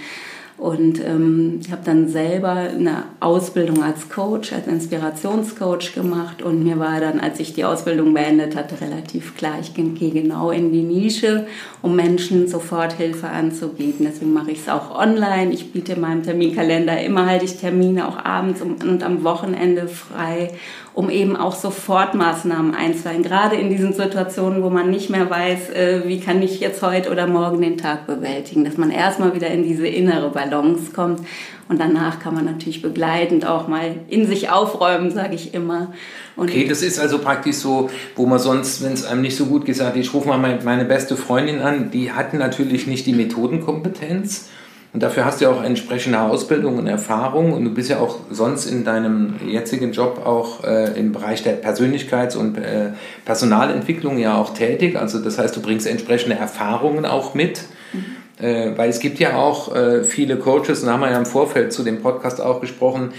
Und 0.57 1.05
ähm, 1.05 1.59
ich 1.61 1.73
habe 1.73 1.83
dann 1.85 2.09
selber 2.09 2.53
eine 2.53 3.05
Ausbildung 3.19 3.83
als 3.83 4.09
Coach, 4.09 4.53
als 4.53 4.69
Inspirationscoach 4.69 5.95
gemacht. 5.95 6.43
Und 6.43 6.63
mir 6.63 6.79
war 6.79 7.01
dann, 7.01 7.19
als 7.19 7.41
ich 7.41 7.55
die 7.55 7.65
Ausbildung 7.65 8.15
beendet 8.15 8.55
hatte, 8.55 8.81
relativ 8.81 9.37
klar, 9.37 9.55
ich 9.61 9.75
gehe 9.75 10.11
genau 10.11 10.53
in 10.53 10.73
die 10.73 10.83
Nische, 10.83 11.47
um 11.83 11.97
Menschen 11.97 12.47
sofort 12.47 12.93
Hilfe 12.93 13.29
anzubieten. 13.29 14.07
Deswegen 14.09 14.33
mache 14.33 14.53
ich 14.53 14.61
es 14.61 14.69
auch 14.69 14.97
online. 14.97 15.53
Ich 15.53 15.73
biete 15.73 15.95
in 15.95 16.01
meinem 16.01 16.23
Terminkalender 16.23 17.01
immer 17.01 17.27
halte 17.27 17.45
ich 17.45 17.57
Termine 17.57 18.07
auch 18.07 18.25
abends 18.25 18.63
und 18.63 19.03
am 19.03 19.25
Wochenende 19.25 19.89
frei 19.89 20.53
um 20.95 21.11
eben 21.11 21.37
auch 21.37 21.55
Sofortmaßnahmen 21.55 22.75
einzuleiten. 22.75 23.25
Gerade 23.25 23.57
in 23.57 23.69
diesen 23.69 23.93
Situationen, 23.93 24.63
wo 24.63 24.71
man 24.71 24.91
nicht 24.91 25.11
mehr 25.11 25.29
weiß, 25.29 25.71
äh, 25.71 26.03
wie 26.07 26.21
kann 26.21 26.41
ich 26.41 26.61
jetzt 26.61 26.83
heute 26.83 27.11
oder 27.11 27.27
morgen 27.27 27.61
den 27.61 27.77
Tag 27.77 28.07
bewältigen, 28.07 28.65
dass 28.65 28.77
man 28.77 28.91
erstmal 28.91 29.35
wieder 29.35 29.49
in 29.49 29.65
diese 29.65 29.89
innere 29.89 30.31
Balance 30.31 30.93
kommt 30.93 31.21
und 31.69 31.81
danach 31.81 32.21
kann 32.21 32.35
man 32.35 32.45
natürlich 32.45 32.83
begleitend 32.83 33.47
auch 33.47 33.69
mal 33.69 33.97
in 34.09 34.27
sich 34.27 34.51
aufräumen, 34.51 35.11
sage 35.11 35.35
ich 35.35 35.55
immer. 35.55 35.93
Und 36.37 36.51
okay, 36.51 36.69
das 36.69 36.83
ist 36.83 37.01
also 37.01 37.19
praktisch 37.19 37.57
so, 37.57 37.91
wo 38.17 38.27
man 38.27 38.39
sonst, 38.39 38.85
wenn 38.85 38.93
es 38.93 39.05
einem 39.05 39.23
nicht 39.23 39.37
so 39.37 39.47
gut 39.47 39.65
gesagt, 39.65 39.97
ich 39.97 40.13
rufe 40.13 40.29
mal 40.29 40.39
meine, 40.63 40.85
beste 40.85 41.17
Freundin 41.17 41.61
an, 41.61 41.91
die 41.91 42.13
hatten 42.13 42.39
natürlich 42.39 42.87
nicht 42.87 43.07
die 43.07 43.15
Methodenkompetenz 43.15 44.49
und 44.95 45.03
dafür 45.03 45.25
hast 45.25 45.41
du 45.41 45.47
ja 45.47 45.51
auch 45.51 45.63
entsprechende 45.63 46.21
Ausbildung 46.21 46.79
und 46.79 46.87
Erfahrung 46.87 47.53
und 47.53 47.65
du 47.65 47.75
bist 47.75 47.91
ja 47.91 47.99
auch 47.99 48.21
sonst 48.31 48.67
in 48.67 48.85
deinem 48.85 49.35
jetzigen 49.45 49.91
Job 49.91 50.25
auch 50.25 50.63
äh, 50.63 50.97
im 50.97 51.11
Bereich 51.11 51.43
der 51.43 51.61
Persönlichkeits- 51.61 52.37
und 52.37 52.57
äh, 52.59 52.91
Personalentwicklung 53.25 54.19
ja 54.19 54.39
auch 54.39 54.55
tätig. 54.55 54.97
Also 54.97 55.19
das 55.19 55.37
heißt, 55.37 55.57
du 55.57 55.61
bringst 55.61 55.89
entsprechende 55.89 56.37
Erfahrungen 56.37 57.07
auch 57.07 57.35
mit. 57.35 57.63
Mhm. 57.93 58.45
Äh, 58.45 58.79
weil 58.79 58.89
es 58.89 59.01
gibt 59.01 59.19
ja 59.19 59.37
auch 59.37 59.75
äh, 59.75 60.05
viele 60.05 60.37
Coaches, 60.37 60.83
und 60.83 60.87
da 60.87 60.93
haben 60.93 61.01
wir 61.01 61.11
ja 61.11 61.19
im 61.19 61.27
Vorfeld 61.27 61.73
zu 61.73 61.83
dem 61.83 62.01
Podcast 62.01 62.41
auch 62.41 62.61
gesprochen, 62.61 63.13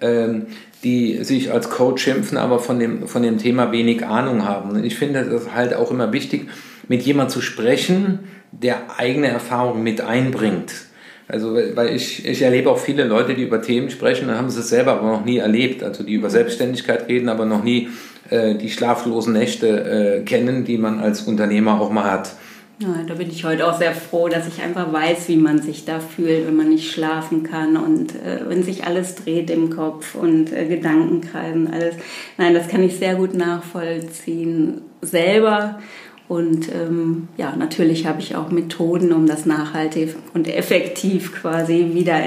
ähm, 0.00 0.46
die 0.82 1.24
sich 1.24 1.52
als 1.52 1.68
Coach 1.68 2.02
schimpfen, 2.02 2.38
aber 2.38 2.58
von 2.58 2.78
dem, 2.78 3.06
von 3.06 3.22
dem 3.22 3.36
Thema 3.36 3.70
wenig 3.70 4.06
Ahnung 4.06 4.46
haben. 4.46 4.70
Und 4.70 4.84
ich 4.84 4.96
finde 4.96 5.20
es 5.20 5.52
halt 5.54 5.74
auch 5.74 5.90
immer 5.90 6.10
wichtig, 6.10 6.48
mit 6.88 7.02
jemandem 7.02 7.34
zu 7.34 7.42
sprechen, 7.42 8.20
der 8.50 8.98
eigene 8.98 9.28
Erfahrungen 9.28 9.82
mit 9.82 10.00
einbringt. 10.00 10.87
Also, 11.28 11.54
weil 11.54 11.94
ich, 11.94 12.24
ich 12.24 12.40
erlebe 12.40 12.70
auch 12.70 12.78
viele 12.78 13.04
Leute, 13.04 13.34
die 13.34 13.42
über 13.42 13.60
Themen 13.60 13.90
sprechen, 13.90 14.30
haben 14.30 14.48
sie 14.48 14.60
es 14.60 14.70
selber 14.70 14.92
aber 14.92 15.08
noch 15.08 15.24
nie 15.24 15.38
erlebt. 15.38 15.82
Also, 15.82 16.02
die 16.02 16.14
über 16.14 16.30
Selbstständigkeit 16.30 17.06
reden, 17.08 17.28
aber 17.28 17.44
noch 17.44 17.62
nie 17.62 17.90
äh, 18.30 18.54
die 18.54 18.70
schlaflosen 18.70 19.34
Nächte 19.34 20.20
äh, 20.20 20.24
kennen, 20.24 20.64
die 20.64 20.78
man 20.78 21.00
als 21.00 21.22
Unternehmer 21.22 21.80
auch 21.80 21.90
mal 21.90 22.10
hat. 22.10 22.34
Ja, 22.80 22.94
da 23.08 23.14
bin 23.14 23.28
ich 23.28 23.44
heute 23.44 23.66
auch 23.66 23.76
sehr 23.76 23.92
froh, 23.92 24.28
dass 24.28 24.46
ich 24.46 24.62
einfach 24.62 24.92
weiß, 24.92 25.28
wie 25.28 25.36
man 25.36 25.60
sich 25.60 25.84
da 25.84 25.98
fühlt, 25.98 26.46
wenn 26.46 26.54
man 26.54 26.68
nicht 26.68 26.92
schlafen 26.92 27.42
kann 27.42 27.76
und 27.76 28.14
äh, 28.14 28.48
wenn 28.48 28.62
sich 28.62 28.84
alles 28.84 29.16
dreht 29.16 29.50
im 29.50 29.70
Kopf 29.70 30.14
und 30.14 30.52
äh, 30.52 30.64
Gedanken 30.66 31.20
kreisen, 31.20 31.68
alles. 31.72 31.96
Nein, 32.36 32.54
das 32.54 32.68
kann 32.68 32.84
ich 32.84 32.96
sehr 32.96 33.16
gut 33.16 33.34
nachvollziehen 33.34 34.82
selber 35.02 35.80
und 36.28 36.72
ähm, 36.74 37.28
ja, 37.38 37.56
natürlich 37.56 38.06
habe 38.06 38.20
ich 38.20 38.36
auch 38.36 38.50
Methoden, 38.50 39.12
um 39.12 39.26
das 39.26 39.46
nachhaltig 39.46 40.14
und 40.34 40.46
effektiv 40.46 41.32
quasi 41.40 41.92
wieder 41.94 42.20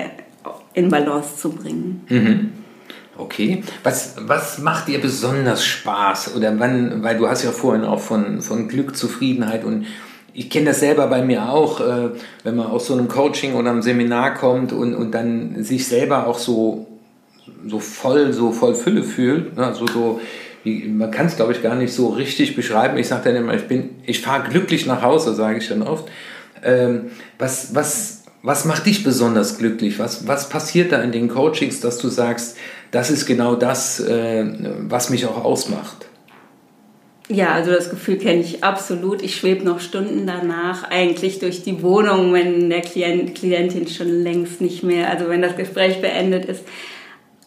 in 0.73 0.89
Balance 0.89 1.37
zu 1.37 1.51
bringen. 1.51 2.01
Mhm. 2.09 2.49
Okay. 3.17 3.63
Was, 3.83 4.15
was 4.19 4.57
macht 4.57 4.87
dir 4.87 4.99
besonders 4.99 5.63
Spaß? 5.63 6.35
Oder 6.35 6.57
wann, 6.59 7.03
weil 7.03 7.17
du 7.17 7.27
hast 7.27 7.43
ja 7.43 7.51
vorhin 7.51 7.83
auch 7.83 7.99
von, 7.99 8.41
von 8.41 8.67
Glück, 8.67 8.95
Zufriedenheit 8.95 9.63
und 9.63 9.85
ich 10.33 10.49
kenne 10.49 10.67
das 10.67 10.79
selber 10.79 11.07
bei 11.07 11.21
mir 11.21 11.49
auch, 11.49 11.81
äh, 11.81 12.09
wenn 12.43 12.55
man 12.55 12.67
aus 12.67 12.87
so 12.87 12.93
einem 12.93 13.09
Coaching 13.09 13.53
oder 13.53 13.69
einem 13.69 13.81
Seminar 13.81 14.33
kommt 14.33 14.71
und, 14.71 14.95
und 14.95 15.11
dann 15.11 15.63
sich 15.63 15.85
selber 15.87 16.25
auch 16.25 16.39
so, 16.39 16.87
so 17.67 17.79
voll, 17.79 18.31
so 18.31 18.51
voll 18.51 18.73
Fülle 18.73 19.03
fühlt, 19.03 19.57
ne? 19.57 19.65
also 19.67 19.85
so 19.87 20.21
wie, 20.63 20.87
man 20.87 21.11
kann 21.11 21.25
es, 21.25 21.35
glaube 21.35 21.53
ich, 21.53 21.61
gar 21.61 21.75
nicht 21.75 21.93
so 21.93 22.09
richtig 22.09 22.55
beschreiben. 22.55 22.97
Ich 22.97 23.07
sage 23.07 23.25
dann 23.25 23.35
immer, 23.35 23.53
ich, 23.53 23.63
ich 24.05 24.21
fahre 24.21 24.49
glücklich 24.49 24.85
nach 24.85 25.01
Hause, 25.01 25.33
sage 25.33 25.57
ich 25.57 25.67
dann 25.67 25.81
oft. 25.81 26.09
Ähm, 26.63 27.11
was, 27.39 27.73
was, 27.73 28.23
was 28.43 28.65
macht 28.65 28.85
dich 28.85 29.03
besonders 29.03 29.57
glücklich? 29.57 29.99
Was, 29.99 30.27
was 30.27 30.49
passiert 30.49 30.91
da 30.91 31.01
in 31.01 31.11
den 31.11 31.27
Coachings, 31.27 31.79
dass 31.79 31.97
du 31.97 32.09
sagst, 32.09 32.57
das 32.91 33.09
ist 33.09 33.25
genau 33.25 33.55
das, 33.55 33.99
äh, 33.99 34.45
was 34.81 35.09
mich 35.09 35.25
auch 35.25 35.43
ausmacht? 35.43 36.07
Ja, 37.27 37.53
also 37.53 37.71
das 37.71 37.89
Gefühl 37.89 38.17
kenne 38.17 38.41
ich 38.41 38.61
absolut. 38.61 39.21
Ich 39.21 39.37
schwebe 39.37 39.63
noch 39.63 39.79
Stunden 39.79 40.27
danach 40.27 40.83
eigentlich 40.83 41.39
durch 41.39 41.63
die 41.63 41.81
Wohnung, 41.81 42.33
wenn 42.33 42.69
der 42.69 42.81
Klient, 42.81 43.35
Klientin 43.35 43.87
schon 43.87 44.09
längst 44.21 44.59
nicht 44.59 44.83
mehr, 44.83 45.09
also 45.09 45.29
wenn 45.29 45.41
das 45.41 45.55
Gespräch 45.55 46.01
beendet 46.01 46.45
ist. 46.45 46.63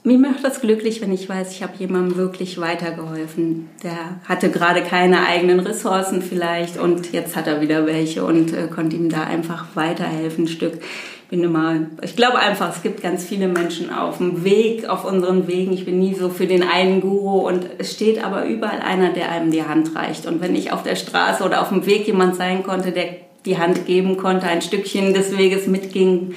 Mir 0.06 0.18
macht 0.18 0.44
das 0.44 0.60
glücklich, 0.60 1.00
wenn 1.00 1.14
ich 1.14 1.30
weiß, 1.30 1.50
ich 1.52 1.62
habe 1.62 1.72
jemandem 1.78 2.18
wirklich 2.18 2.60
weitergeholfen. 2.60 3.70
Der 3.82 4.20
hatte 4.28 4.50
gerade 4.50 4.82
keine 4.82 5.26
eigenen 5.26 5.60
Ressourcen 5.60 6.20
vielleicht 6.20 6.78
und 6.78 7.14
jetzt 7.14 7.36
hat 7.36 7.46
er 7.46 7.62
wieder 7.62 7.86
welche 7.86 8.22
und 8.22 8.52
äh, 8.52 8.66
konnte 8.66 8.96
ihm 8.96 9.08
da 9.08 9.22
einfach 9.22 9.64
weiterhelfen 9.72 10.44
ein 10.44 10.48
Stück. 10.48 10.74
Ich 10.74 11.30
bin 11.30 11.42
immer, 11.42 11.86
ich 12.02 12.16
glaube 12.16 12.38
einfach, 12.38 12.76
es 12.76 12.82
gibt 12.82 13.02
ganz 13.02 13.24
viele 13.24 13.48
Menschen 13.48 13.90
auf 13.90 14.18
dem 14.18 14.44
Weg, 14.44 14.86
auf 14.86 15.06
unseren 15.06 15.48
Wegen. 15.48 15.72
Ich 15.72 15.86
bin 15.86 16.00
nie 16.00 16.14
so 16.14 16.28
für 16.28 16.46
den 16.46 16.64
einen 16.64 17.00
Guru 17.00 17.48
und 17.48 17.64
es 17.78 17.92
steht 17.92 18.22
aber 18.22 18.44
überall 18.44 18.80
einer, 18.80 19.10
der 19.14 19.30
einem 19.30 19.50
die 19.50 19.64
Hand 19.64 19.96
reicht. 19.96 20.26
Und 20.26 20.42
wenn 20.42 20.54
ich 20.54 20.70
auf 20.70 20.82
der 20.82 20.96
Straße 20.96 21.42
oder 21.42 21.62
auf 21.62 21.70
dem 21.70 21.86
Weg 21.86 22.06
jemand 22.06 22.36
sein 22.36 22.62
konnte, 22.62 22.92
der 22.92 23.06
die 23.46 23.56
Hand 23.56 23.86
geben 23.86 24.18
konnte, 24.18 24.48
ein 24.48 24.60
Stückchen 24.60 25.14
des 25.14 25.38
Weges 25.38 25.66
mitging 25.66 26.34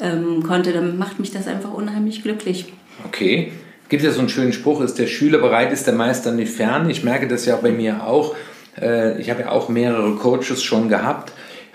ähm, 0.00 0.42
konnte, 0.42 0.72
dann 0.72 0.96
macht 0.96 1.20
mich 1.20 1.30
das 1.30 1.46
einfach 1.46 1.74
unheimlich 1.74 2.22
glücklich. 2.22 2.72
Okay. 3.06 3.52
Gibt 3.88 4.02
ja 4.04 4.12
so 4.12 4.20
einen 4.20 4.28
schönen 4.28 4.52
Spruch, 4.52 4.80
ist 4.80 4.98
der 4.98 5.06
Schüler 5.06 5.38
bereit, 5.38 5.72
ist 5.72 5.86
der 5.86 5.94
Meister 5.94 6.30
nicht 6.30 6.52
fern. 6.52 6.88
Ich 6.90 7.02
merke 7.02 7.26
das 7.26 7.44
ja 7.44 7.56
bei 7.56 7.72
mir 7.72 8.06
auch. 8.06 8.36
Äh, 8.80 9.20
ich 9.20 9.30
habe 9.30 9.42
ja 9.42 9.50
auch 9.50 9.68
mehrere 9.68 10.14
Coaches 10.14 10.62
schon 10.62 10.88
gehabt. 10.88 11.32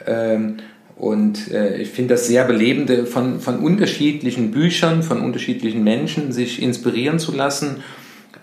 Ähm, 0.08 0.58
und 0.96 1.52
äh, 1.52 1.78
ich 1.78 1.90
finde 1.90 2.14
das 2.14 2.28
sehr 2.28 2.46
belebend, 2.46 2.90
äh, 2.90 3.06
von, 3.06 3.42
von 3.42 3.60
unterschiedlichen 3.60 4.52
Büchern, 4.52 5.04
von 5.04 5.22
unterschiedlichen 5.22 5.84
Menschen 5.84 6.32
sich 6.32 6.62
inspirieren 6.62 7.20
zu 7.20 7.36
lassen. 7.36 7.84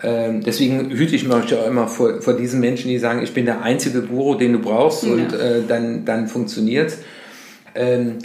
Ähm, 0.03 0.43
deswegen 0.43 0.91
hüte 0.91 1.15
ich 1.15 1.23
mich 1.23 1.33
auch 1.33 1.67
immer 1.67 1.87
vor, 1.87 2.21
vor 2.21 2.33
diesen 2.33 2.59
Menschen, 2.59 2.89
die 2.89 2.99
sagen, 2.99 3.23
ich 3.23 3.33
bin 3.33 3.45
der 3.45 3.63
einzige 3.63 4.01
Guru, 4.03 4.35
den 4.35 4.53
du 4.53 4.59
brauchst 4.59 5.03
ja. 5.03 5.13
und 5.13 5.33
äh, 5.33 5.61
dann, 5.67 6.05
dann 6.05 6.27
funktioniert 6.27 6.93
ähm, 7.73 8.19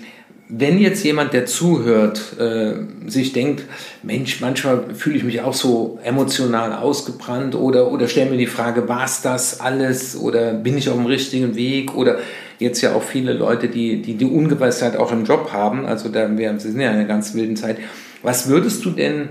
wenn 0.50 0.78
jetzt 0.78 1.04
jemand, 1.04 1.34
der 1.34 1.44
zuhört, 1.44 2.38
äh, 2.38 2.74
sich 3.06 3.32
denkt, 3.32 3.64
Mensch, 4.02 4.40
manchmal 4.40 4.94
fühle 4.94 5.16
ich 5.16 5.24
mich 5.24 5.42
auch 5.42 5.52
so 5.52 5.98
emotional 6.02 6.72
ausgebrannt 6.72 7.54
oder, 7.54 7.92
oder 7.92 8.08
stelle 8.08 8.30
mir 8.30 8.38
die 8.38 8.46
Frage, 8.46 8.88
war 8.88 9.04
es 9.04 9.20
das 9.20 9.60
alles 9.60 10.16
oder 10.16 10.54
bin 10.54 10.78
ich 10.78 10.88
auf 10.88 10.96
dem 10.96 11.04
richtigen 11.04 11.54
Weg 11.54 11.94
oder 11.94 12.18
jetzt 12.58 12.80
ja 12.80 12.94
auch 12.94 13.02
viele 13.02 13.34
Leute, 13.34 13.68
die 13.68 14.00
die, 14.00 14.14
die 14.14 14.24
Ungewissheit 14.24 14.96
auch 14.96 15.12
im 15.12 15.24
Job 15.24 15.52
haben, 15.52 15.84
also 15.84 16.08
da 16.08 16.36
wir 16.36 16.58
sind 16.58 16.80
ja 16.80 16.90
in 16.90 16.96
einer 16.96 17.04
ganz 17.04 17.34
wilden 17.34 17.56
Zeit. 17.56 17.76
Was 18.22 18.48
würdest 18.48 18.84
du 18.86 18.90
denn, 18.90 19.28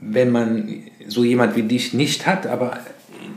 wenn 0.00 0.30
man 0.30 0.82
so 1.08 1.24
jemand 1.24 1.56
wie 1.56 1.62
dich 1.62 1.92
nicht 1.92 2.26
hat, 2.26 2.46
aber 2.46 2.78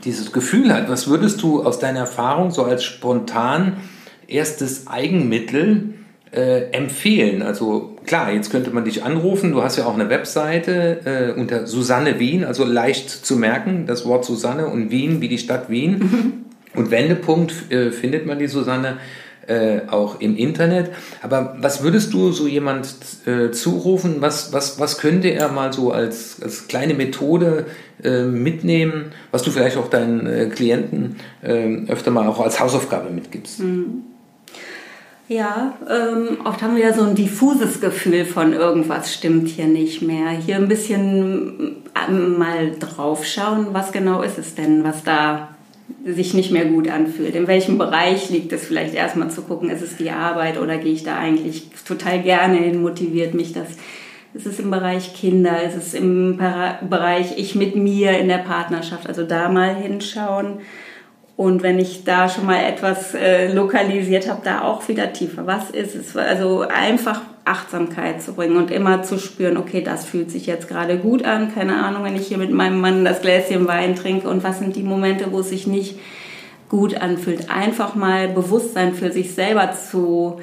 dieses 0.05 0.31
Gefühl 0.31 0.73
hat, 0.73 0.87
was 0.87 1.07
würdest 1.09 1.41
du 1.41 1.61
aus 1.63 1.79
deiner 1.79 1.99
Erfahrung 1.99 2.51
so 2.51 2.63
als 2.63 2.83
spontan 2.83 3.77
erstes 4.27 4.87
Eigenmittel 4.87 5.94
äh, 6.35 6.71
empfehlen? 6.71 7.41
Also 7.41 7.95
klar, 8.05 8.31
jetzt 8.31 8.51
könnte 8.51 8.71
man 8.71 8.83
dich 8.83 9.03
anrufen. 9.03 9.51
Du 9.51 9.63
hast 9.63 9.77
ja 9.77 9.85
auch 9.85 9.95
eine 9.95 10.09
Webseite 10.09 10.99
äh, 11.05 11.39
unter 11.39 11.65
Susanne 11.65 12.19
Wien, 12.19 12.43
also 12.43 12.65
leicht 12.65 13.09
zu 13.09 13.37
merken, 13.37 13.85
das 13.87 14.05
Wort 14.05 14.25
Susanne 14.25 14.67
und 14.67 14.91
Wien 14.91 15.21
wie 15.21 15.29
die 15.29 15.37
Stadt 15.37 15.69
Wien. 15.69 15.91
Mhm. 15.99 16.33
Und 16.75 16.91
Wendepunkt 16.91 17.71
äh, 17.71 17.91
findet 17.91 18.25
man 18.25 18.37
die 18.37 18.47
Susanne. 18.47 18.97
äh, 19.47 19.81
auch 19.91 20.21
im 20.21 20.35
Internet. 20.37 20.89
Aber 21.21 21.55
was 21.59 21.83
würdest 21.83 22.13
du 22.13 22.31
so 22.31 22.47
jemand 22.47 22.95
äh, 23.27 23.51
zurufen? 23.51 24.15
Was, 24.19 24.53
was, 24.53 24.79
was 24.79 24.97
könnte 24.97 25.27
er 25.27 25.49
mal 25.49 25.71
so 25.71 25.91
als, 25.91 26.41
als 26.41 26.67
kleine 26.67 26.95
Methode 26.95 27.67
äh, 28.03 28.23
mitnehmen, 28.23 29.11
was 29.29 29.43
du 29.43 29.51
vielleicht 29.51 29.77
auch 29.77 29.87
deinen 29.87 30.49
Klienten 30.49 31.17
öfter 31.87 32.09
mal 32.09 32.27
auch 32.27 32.39
als 32.39 32.59
Hausaufgabe 32.59 33.11
mitgibst? 33.11 33.59
Mhm. 33.59 34.14
Ja, 35.27 35.73
ähm, 35.89 36.37
oft 36.45 36.61
haben 36.61 36.75
wir 36.75 36.83
ja 36.83 36.93
so 36.93 37.01
ein 37.01 37.15
diffuses 37.15 37.81
Gefühl 37.81 38.25
von 38.25 38.53
irgendwas 38.53 39.11
stimmt 39.11 39.47
hier 39.47 39.65
nicht 39.65 40.03
mehr. 40.03 40.29
Hier 40.29 40.57
ein 40.57 40.67
bisschen 40.67 41.77
ähm, 42.07 42.37
mal 42.37 42.71
draufschauen, 42.77 43.67
was 43.71 43.91
genau 43.91 44.21
ist 44.21 44.37
es 44.37 44.53
denn, 44.53 44.83
was 44.83 45.03
da 45.03 45.55
sich 46.05 46.35
nicht 46.35 46.51
mehr 46.51 46.65
gut 46.65 46.89
anfühlt. 46.89 47.35
In 47.35 47.47
welchem 47.47 47.79
Bereich 47.79 48.29
liegt 48.29 48.53
es 48.53 48.65
vielleicht 48.65 48.93
erstmal 48.93 49.31
zu 49.31 49.41
gucken, 49.41 49.71
ist 49.71 49.81
es 49.81 49.97
die 49.97 50.11
Arbeit 50.11 50.59
oder 50.59 50.77
gehe 50.77 50.93
ich 50.93 51.03
da 51.03 51.17
eigentlich 51.17 51.69
total 51.87 52.21
gerne 52.21 52.57
hin, 52.57 52.81
motiviert 52.81 53.33
mich 53.33 53.51
das. 53.51 53.69
Ist 54.35 54.45
es 54.45 54.59
im 54.59 54.69
Bereich 54.69 55.15
Kinder, 55.15 55.63
ist 55.63 55.77
es 55.77 55.93
im 55.95 56.37
Bereich 56.37 57.37
ich 57.37 57.55
mit 57.55 57.75
mir 57.75 58.19
in 58.19 58.27
der 58.27 58.39
Partnerschaft, 58.39 59.07
also 59.07 59.23
da 59.23 59.49
mal 59.49 59.75
hinschauen 59.75 60.59
und 61.37 61.63
wenn 61.63 61.79
ich 61.79 62.05
da 62.05 62.29
schon 62.29 62.45
mal 62.45 62.63
etwas 62.63 63.13
äh, 63.13 63.51
lokalisiert 63.53 64.29
habe, 64.29 64.41
da 64.43 64.61
auch 64.61 64.87
wieder 64.87 65.11
tiefer. 65.11 65.45
Was 65.45 65.69
ist 65.69 65.93
es? 65.93 66.15
Also 66.15 66.61
einfach 66.61 67.21
Achtsamkeit 67.43 68.21
zu 68.21 68.33
bringen 68.33 68.55
und 68.55 68.71
immer 68.71 69.03
zu 69.03 69.19
spüren, 69.19 69.57
okay, 69.57 69.81
das 69.81 70.05
fühlt 70.05 70.31
sich 70.31 70.45
jetzt 70.45 70.69
gerade 70.69 70.97
gut 70.97 71.25
an. 71.25 71.53
Keine 71.53 71.83
Ahnung, 71.83 72.05
wenn 72.05 72.15
ich 72.15 72.27
hier 72.27 72.37
mit 72.37 72.51
meinem 72.51 72.79
Mann 72.79 73.03
das 73.03 73.21
Gläschen 73.21 73.67
Wein 73.67 73.95
trinke 73.95 74.29
und 74.29 74.43
was 74.43 74.59
sind 74.59 74.77
die 74.77 74.83
Momente, 74.83 75.31
wo 75.31 75.41
es 75.41 75.49
sich 75.49 75.67
nicht 75.67 75.99
gut 76.69 76.95
anfühlt. 76.95 77.51
Einfach 77.51 77.95
mal 77.95 78.29
Bewusstsein 78.29 78.93
für 78.93 79.11
sich 79.11 79.33
selber 79.33 79.73
zu 79.73 80.39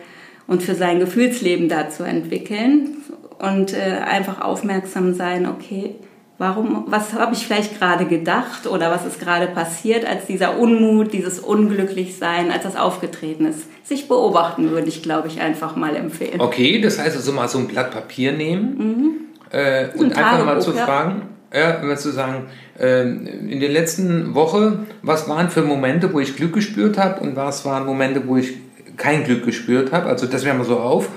und 0.46 0.62
für 0.62 0.74
sein 0.74 1.00
Gefühlsleben 1.00 1.70
da 1.70 1.88
zu 1.88 2.04
entwickeln 2.04 2.98
und 3.38 3.72
äh, 3.72 3.98
einfach 4.04 4.42
aufmerksam 4.42 5.14
sein, 5.14 5.46
okay, 5.46 5.96
Warum, 6.42 6.86
was 6.88 7.12
habe 7.12 7.34
ich 7.34 7.46
vielleicht 7.46 7.78
gerade 7.78 8.04
gedacht 8.04 8.66
oder 8.66 8.90
was 8.90 9.06
ist 9.06 9.20
gerade 9.20 9.46
passiert, 9.46 10.04
als 10.04 10.26
dieser 10.26 10.58
Unmut, 10.58 11.12
dieses 11.12 11.38
Unglücklichsein, 11.38 12.50
als 12.50 12.64
das 12.64 12.74
aufgetreten 12.74 13.46
ist? 13.46 13.60
Sich 13.84 14.08
beobachten 14.08 14.72
würde 14.72 14.88
ich, 14.88 15.04
glaube 15.04 15.28
ich, 15.28 15.40
einfach 15.40 15.76
mal 15.76 15.94
empfehlen. 15.94 16.40
Okay, 16.40 16.80
das 16.80 16.98
heißt 16.98 17.14
also 17.14 17.30
mal 17.30 17.48
so 17.48 17.58
ein 17.58 17.68
Blatt 17.68 17.92
Papier 17.92 18.32
nehmen 18.32 18.76
mhm. 18.76 19.10
äh, 19.56 19.96
und 19.96 20.18
einfach 20.18 20.44
mal 20.44 20.60
zu 20.60 20.72
fragen, 20.72 21.28
ja, 21.54 21.74
immer 21.74 21.94
zu 21.94 22.10
sagen, 22.10 22.46
äh, 22.76 23.02
in 23.02 23.60
der 23.60 23.68
letzten 23.68 24.34
Woche, 24.34 24.80
was 25.00 25.28
waren 25.28 25.48
für 25.48 25.62
Momente, 25.62 26.12
wo 26.12 26.18
ich 26.18 26.34
Glück 26.34 26.54
gespürt 26.54 26.98
habe 26.98 27.20
und 27.20 27.36
was 27.36 27.64
waren 27.64 27.86
Momente, 27.86 28.26
wo 28.26 28.36
ich 28.36 28.54
kein 28.96 29.22
Glück 29.22 29.44
gespürt 29.44 29.92
habe? 29.92 30.08
Also 30.08 30.26
das 30.26 30.44
wäre 30.44 30.56
mal 30.56 30.64
so 30.64 30.80
auf. 30.80 31.08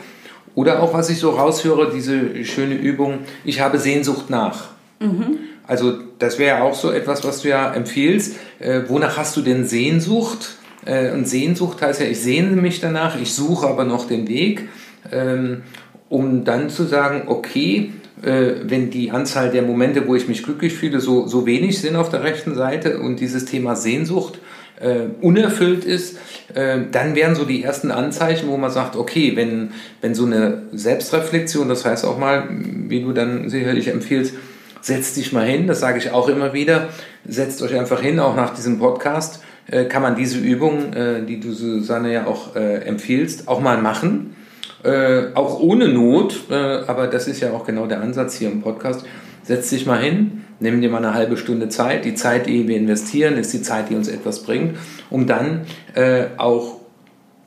Oder 0.54 0.84
auch, 0.84 0.94
was 0.94 1.10
ich 1.10 1.18
so 1.18 1.32
raushöre, 1.32 1.92
diese 1.92 2.46
schöne 2.46 2.76
Übung, 2.76 3.22
ich 3.44 3.60
habe 3.60 3.80
Sehnsucht 3.80 4.30
nach. 4.30 4.75
Mhm. 5.00 5.40
Also 5.68 5.94
das 6.20 6.40
wäre 6.40 6.62
auch 6.62 6.76
so 6.76 6.92
etwas, 6.92 7.24
was 7.24 7.42
du 7.42 7.50
ja 7.50 7.74
empfiehlst. 7.74 8.36
Äh, 8.60 8.82
wonach 8.88 9.18
hast 9.18 9.36
du 9.38 9.42
denn 9.42 9.66
Sehnsucht? 9.66 10.56
Äh, 10.86 11.12
und 11.12 11.28
Sehnsucht 11.28 11.82
heißt 11.82 12.02
ja, 12.02 12.08
ich 12.08 12.22
sehne 12.22 12.56
mich 12.56 12.80
danach, 12.80 13.20
ich 13.20 13.34
suche 13.34 13.68
aber 13.68 13.84
noch 13.84 14.08
den 14.08 14.28
Weg, 14.28 14.70
ähm, 15.12 15.64
um 16.10 16.44
dann 16.44 16.70
zu 16.70 16.84
sagen, 16.84 17.24
okay, 17.28 17.92
äh, 18.22 18.54
wenn 18.64 18.92
die 18.92 19.12
Anzahl 19.12 19.52
der 19.52 19.64
Momente, 19.64 20.08
wo 20.08 20.16
ich 20.16 20.28
mich 20.28 20.44
glücklich 20.44 20.74
fühle, 20.74 21.00
so, 21.00 21.28
so 21.28 21.46
wenig 21.46 21.80
sind 21.80 21.96
auf 21.96 22.10
der 22.10 22.24
rechten 22.24 22.56
Seite 22.56 23.00
und 23.00 23.20
dieses 23.20 23.46
Thema 23.46 23.76
Sehnsucht 23.76 24.40
äh, 24.80 25.08
unerfüllt 25.22 25.84
ist, 25.84 26.18
äh, 26.54 26.80
dann 26.92 27.16
wären 27.16 27.36
so 27.36 27.46
die 27.46 27.64
ersten 27.64 27.92
Anzeichen, 27.92 28.50
wo 28.50 28.58
man 28.58 28.72
sagt, 28.72 28.96
okay, 28.96 29.36
wenn, 29.36 29.72
wenn 30.02 30.16
so 30.16 30.26
eine 30.26 30.64
Selbstreflexion, 30.72 31.68
das 31.68 31.86
heißt 31.86 32.06
auch 32.06 32.18
mal, 32.18 32.48
wie 32.50 33.02
du 33.02 33.12
dann 33.12 33.50
sicherlich 33.50 33.88
empfiehlst, 33.88 34.36
setzt 34.86 35.18
dich 35.18 35.34
mal 35.34 35.48
hin, 35.48 35.66
das 35.66 35.80
sage 35.80 35.98
ich 35.98 36.12
auch 36.12 36.28
immer 36.28 36.54
wieder, 36.54 36.90
setzt 37.28 37.64
euch 37.64 37.76
einfach 37.76 38.02
hin, 38.02 38.20
auch 38.20 38.36
nach 38.36 38.54
diesem 38.54 38.78
Podcast 38.78 39.42
äh, 39.66 39.86
kann 39.86 40.04
man 40.04 40.16
diese 40.16 40.38
Übung, 40.38 40.94
äh, 40.94 41.26
die 41.26 41.40
du 41.40 41.54
Susanne 41.54 42.14
ja 42.14 42.28
auch 42.28 42.56
äh, 42.56 42.84
empfiehlst, 42.84 43.48
auch 43.48 43.62
mal 43.62 43.82
machen. 43.82 44.36
Äh, 44.84 45.34
auch 45.34 45.60
ohne 45.60 45.88
Not, 45.88 46.44
äh, 46.52 46.54
aber 46.54 47.08
das 47.08 47.28
ist 47.28 47.42
ja 47.42 47.52
auch 47.52 47.66
genau 47.66 47.88
der 47.88 48.02
Ansatz 48.02 48.36
hier 48.36 48.52
im 48.52 48.62
Podcast. 48.62 49.08
Setz 49.42 49.72
dich 49.72 49.88
mal 49.88 50.00
hin, 50.00 50.44
nimm 50.60 50.82
dir 50.82 50.92
mal 50.92 51.00
eine 51.00 51.16
halbe 51.16 51.38
Stunde 51.38 51.68
Zeit. 51.70 52.06
Die 52.06 52.14
Zeit, 52.14 52.46
die 52.46 52.68
wir 52.68 52.78
investieren, 52.78 53.40
ist 53.40 53.54
die 53.54 53.64
Zeit, 53.64 53.90
die 53.90 53.96
uns 53.96 54.08
etwas 54.08 54.44
bringt, 54.44 54.78
um 55.10 55.26
dann 55.26 55.62
äh, 55.96 56.26
auch 56.38 56.82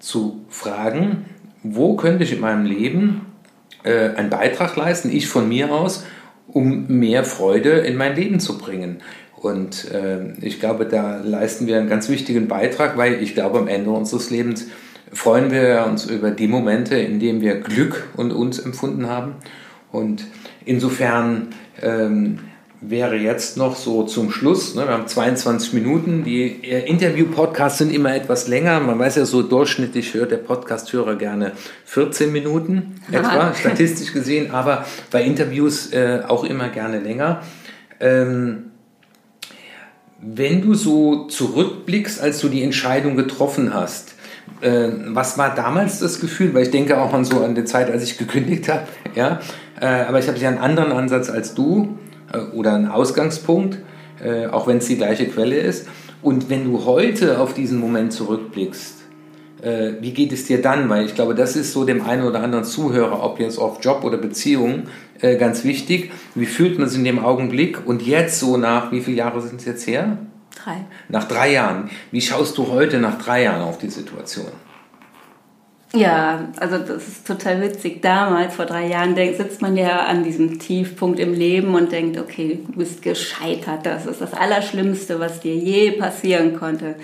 zu 0.01 0.45
fragen, 0.49 1.27
wo 1.63 1.95
könnte 1.95 2.25
ich 2.25 2.33
in 2.33 2.41
meinem 2.41 2.67
Leben 2.67 3.27
einen 3.85 4.29
Beitrag 4.29 4.77
leisten, 4.77 5.11
ich 5.11 5.29
von 5.29 5.49
mir 5.49 5.73
aus, 5.73 6.05
um 6.49 6.87
mehr 6.89 7.25
Freude 7.25 7.71
in 7.71 7.97
mein 7.97 8.17
Leben 8.17 8.41
zu 8.41 8.59
bringen. 8.59 8.99
Und 9.37 9.91
äh, 9.93 10.33
ich 10.41 10.59
glaube, 10.59 10.87
da 10.87 11.19
leisten 11.19 11.67
wir 11.67 11.79
einen 11.79 11.89
ganz 11.89 12.09
wichtigen 12.09 12.49
Beitrag, 12.49 12.97
weil 12.97 13.23
ich 13.23 13.35
glaube, 13.35 13.59
am 13.59 13.69
Ende 13.69 13.91
unseres 13.91 14.31
Lebens 14.31 14.67
freuen 15.13 15.51
wir 15.51 15.85
uns 15.87 16.07
über 16.07 16.31
die 16.31 16.49
Momente, 16.49 16.97
in 16.97 17.21
denen 17.21 17.41
wir 17.41 17.61
Glück 17.61 18.09
und 18.17 18.33
uns 18.33 18.59
empfunden 18.59 19.09
haben. 19.09 19.35
Und 19.93 20.27
insofern 20.65 21.49
ähm, 21.81 22.41
wäre 22.81 23.17
jetzt 23.17 23.57
noch 23.57 23.75
so 23.75 24.05
zum 24.05 24.31
Schluss, 24.31 24.75
ne, 24.75 24.87
wir 24.87 24.93
haben 24.93 25.09
22 25.09 25.73
Minuten, 25.73 26.23
die 26.23 26.63
äh, 26.63 26.89
Interview-Podcasts 26.89 27.79
sind 27.79 27.93
immer 27.93 28.15
etwas 28.15 28.47
länger, 28.47 28.79
man 28.79 28.99
weiß 28.99 29.17
ja 29.17 29.25
so 29.25 29.43
durchschnittlich 29.43 30.15
hört 30.15 30.31
der 30.31 30.37
Podcast-Hörer 30.37 31.17
gerne 31.17 31.53
14 31.87 32.31
Minuten 32.31 33.01
etwa, 33.11 33.53
statistisch 33.55 34.13
gesehen, 34.13 34.53
aber 34.53 34.85
bei 35.11 35.25
Interviews 35.25 35.93
äh, 35.93 36.21
auch 36.27 36.45
immer 36.45 36.69
gerne 36.69 37.01
länger. 37.01 37.43
Ähm, 37.99 38.71
wenn 40.21 40.63
du 40.63 40.75
so 40.75 41.27
zurückblickst, 41.27 42.21
als 42.21 42.41
du 42.41 42.49
die 42.49 42.63
Entscheidung 42.63 43.17
getroffen 43.17 43.75
hast, 43.75 44.15
äh, 44.61 44.89
was 45.07 45.37
war 45.37 45.55
damals 45.55 45.99
das 45.99 46.21
Gefühl? 46.21 46.55
Weil 46.55 46.65
ich 46.65 46.71
denke 46.71 47.01
auch 47.01 47.13
an 47.13 47.25
so 47.25 47.43
an 47.45 47.55
die 47.55 47.65
Zeit, 47.65 47.91
als 47.91 48.05
ich 48.05 48.19
gekündigt 48.19 48.69
habe, 48.69 48.87
ja, 49.17 49.41
äh, 49.81 49.87
aber 49.87 50.21
ich 50.21 50.29
habe 50.29 50.39
ja 50.39 50.49
einen 50.49 50.59
anderen 50.59 50.93
Ansatz 50.93 51.29
als 51.29 51.55
du 51.55 51.99
oder 52.55 52.75
ein 52.75 52.89
Ausgangspunkt, 52.89 53.79
äh, 54.23 54.47
auch 54.47 54.67
wenn 54.67 54.79
es 54.79 54.87
die 54.87 54.97
gleiche 54.97 55.27
Quelle 55.27 55.57
ist. 55.57 55.89
Und 56.23 56.51
wenn 56.51 56.65
du 56.65 56.85
heute 56.85 57.39
auf 57.41 57.55
diesen 57.55 57.79
Moment 57.79 58.13
zurückblickst, 58.13 58.95
äh, 59.63 59.93
wie 60.01 60.13
geht 60.13 60.33
es 60.33 60.47
dir 60.47 60.61
dann? 60.61 60.89
Weil 60.89 61.07
ich 61.07 61.15
glaube, 61.15 61.35
das 61.35 61.57
ist 61.57 61.73
so 61.73 61.85
dem 61.85 62.03
einen 62.03 62.25
oder 62.25 62.43
anderen 62.43 62.65
Zuhörer, 62.65 63.23
ob 63.23 63.41
jetzt 63.41 63.59
auf 63.59 63.85
Job 63.85 64.05
oder 64.05 64.19
Beziehung, 64.19 64.85
ganz 65.21 65.65
wichtig. 65.65 66.13
Wie 66.37 66.47
fühlt 66.47 66.79
man 66.79 66.89
sich 66.89 67.01
in 67.01 67.05
dem 67.05 67.19
Augenblick? 67.19 67.85
Und 67.85 68.03
jetzt 68.03 68.39
so 68.39 68.57
nach, 68.57 68.93
wie 68.93 69.01
viele 69.01 69.17
Jahre 69.17 69.41
sind 69.43 69.59
es 69.59 69.67
jetzt 69.67 69.85
her? 69.89 70.19
Drei. 70.65 70.85
Nach 71.09 71.25
drei 71.25 71.55
Jahren. 71.55 71.91
Wie 72.13 72.21
schaust 72.21 72.57
du 72.57 72.69
heute 72.69 73.01
nach 73.01 73.19
drei 73.19 73.43
Jahren 73.43 73.63
auf 73.63 73.79
die 73.79 73.91
Situation? 73.91 74.47
Ja, 75.95 76.49
also 76.59 76.79
das 76.79 77.09
ist 77.09 77.27
total 77.27 77.63
witzig. 77.63 78.03
Damals, 78.03 78.55
vor 78.55 78.67
drei 78.67 78.89
Jahren, 78.89 79.17
sitzt 79.17 79.63
man 79.63 79.77
ja 79.77 80.01
an 80.01 80.23
diesem 80.23 80.59
Tiefpunkt 80.59 81.19
im 81.19 81.33
Leben 81.33 81.75
und 81.75 81.93
denkt, 81.93 82.19
okay, 82.19 82.61
du 82.67 82.79
bist 82.79 83.01
gescheitert. 83.03 83.87
Das 83.87 84.05
ist 84.05 84.21
das 84.21 84.35
Allerschlimmste, 84.35 85.19
was 85.19 85.41
dir 85.41 85.55
je 85.55 85.93
passieren 85.93 86.59
konnte. 86.59 86.97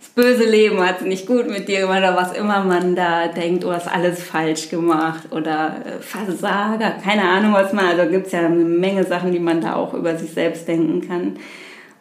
Das 0.00 0.08
böse 0.08 0.48
Leben 0.48 0.80
hat 0.80 1.02
nicht 1.02 1.26
gut 1.26 1.48
mit 1.48 1.68
dir 1.68 1.82
gemacht 1.82 1.98
oder 1.98 2.16
was 2.16 2.32
immer 2.32 2.64
man 2.64 2.96
da 2.96 3.28
denkt, 3.28 3.62
du 3.62 3.70
hast 3.70 3.86
alles 3.86 4.20
falsch 4.20 4.68
gemacht 4.68 5.30
oder 5.30 5.76
äh, 5.84 6.02
Versager, 6.02 6.96
keine 7.04 7.22
Ahnung 7.22 7.52
was 7.52 7.72
man, 7.72 7.86
also 7.86 8.10
gibt 8.10 8.26
es 8.26 8.32
ja 8.32 8.40
eine 8.40 8.64
Menge 8.64 9.04
Sachen, 9.04 9.30
die 9.30 9.38
man 9.38 9.60
da 9.60 9.76
auch 9.76 9.94
über 9.94 10.16
sich 10.16 10.32
selbst 10.32 10.66
denken 10.66 11.06
kann. 11.06 11.36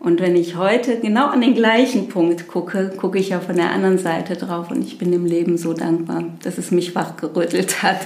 Und 0.04 0.20
wenn 0.20 0.36
ich 0.36 0.56
heute 0.56 1.00
genau 1.00 1.28
an 1.28 1.42
den 1.42 1.54
gleichen 1.54 2.08
Punkt 2.08 2.48
gucke, 2.48 2.92
gucke 2.98 3.20
ich 3.20 3.30
ja 3.30 3.40
von 3.40 3.56
der 3.56 3.70
anderen 3.70 4.00
Seite 4.00 4.36
drauf 4.36 4.72
und 4.72 4.84
ich 4.84 4.98
bin 4.98 5.12
dem 5.12 5.26
Leben 5.26 5.60
so 5.60 5.74
dankbar, 5.74 6.24
dass 6.44 6.58
es 6.58 6.72
mich 6.72 6.96
wachgerüttelt 6.96 7.84
hat 7.84 8.00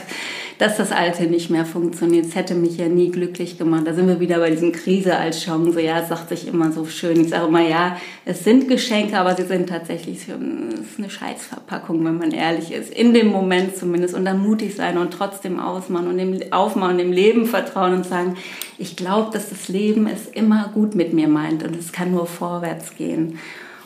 dass 0.57 0.77
das 0.77 0.91
Alte 0.91 1.23
nicht 1.23 1.49
mehr 1.49 1.65
funktioniert. 1.65 2.25
Es 2.25 2.35
hätte 2.35 2.55
mich 2.55 2.77
ja 2.77 2.87
nie 2.87 3.11
glücklich 3.11 3.57
gemacht. 3.57 3.83
Da 3.85 3.93
sind 3.93 4.07
wir 4.07 4.19
wieder 4.19 4.39
bei 4.39 4.49
diesem 4.49 4.71
Krise 4.71 5.17
als 5.17 5.43
Chance. 5.43 5.81
Ja, 5.81 5.99
es 5.99 6.09
sagt 6.09 6.29
sich 6.29 6.47
immer 6.47 6.71
so 6.71 6.85
schön. 6.85 7.19
Ich 7.21 7.29
sage 7.29 7.47
immer, 7.47 7.67
ja, 7.67 7.97
es 8.25 8.43
sind 8.43 8.67
Geschenke, 8.67 9.17
aber 9.17 9.35
sie 9.35 9.43
sind 9.43 9.67
tatsächlich 9.69 10.19
eine 10.29 11.09
Scheißverpackung, 11.09 12.03
wenn 12.05 12.17
man 12.17 12.31
ehrlich 12.31 12.71
ist. 12.71 12.93
In 12.93 13.13
dem 13.13 13.27
Moment 13.27 13.75
zumindest. 13.75 14.15
Und 14.15 14.25
dann 14.25 14.39
mutig 14.39 14.75
sein 14.75 14.97
und 14.97 15.11
trotzdem 15.11 15.59
ausmachen 15.59 16.07
und 16.07 16.17
dem, 16.17 16.53
aufmachen 16.53 16.91
und 16.91 16.97
dem 16.99 17.11
Leben 17.11 17.45
vertrauen 17.45 17.93
und 17.93 18.05
sagen, 18.05 18.37
ich 18.77 18.95
glaube, 18.95 19.31
dass 19.31 19.49
das 19.49 19.67
Leben 19.67 20.07
es 20.07 20.27
immer 20.27 20.69
gut 20.73 20.95
mit 20.95 21.13
mir 21.13 21.27
meint 21.27 21.63
und 21.63 21.75
es 21.75 21.91
kann 21.91 22.11
nur 22.11 22.25
vorwärts 22.25 22.95
gehen. 22.95 23.39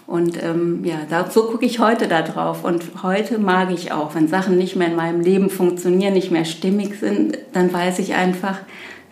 Und 0.10 0.41
ähm, 0.41 0.84
ja, 0.86 1.02
da, 1.08 1.30
so 1.30 1.43
gucke 1.43 1.67
ich 1.67 1.78
heute 1.78 2.08
da 2.08 2.24
drauf. 2.24 2.63
Und 2.63 3.04
heute 3.04 3.38
mag 3.38 3.69
ich 3.72 3.91
auch, 3.91 4.15
wenn 4.15 4.28
Sachen 4.28 4.58
nicht 4.58 4.76
mehr 4.76 4.88
in 4.88 4.95
meinem 4.95 5.22
Leben 5.22 5.52
funktionieren, 5.52 6.13
nicht 6.13 6.32
mehr 6.32 6.45
stimmig 6.45 7.00
sind, 7.00 7.38
dann 7.54 7.72
weiß 7.72 8.00
ich 8.00 8.15
einfach, 8.15 8.58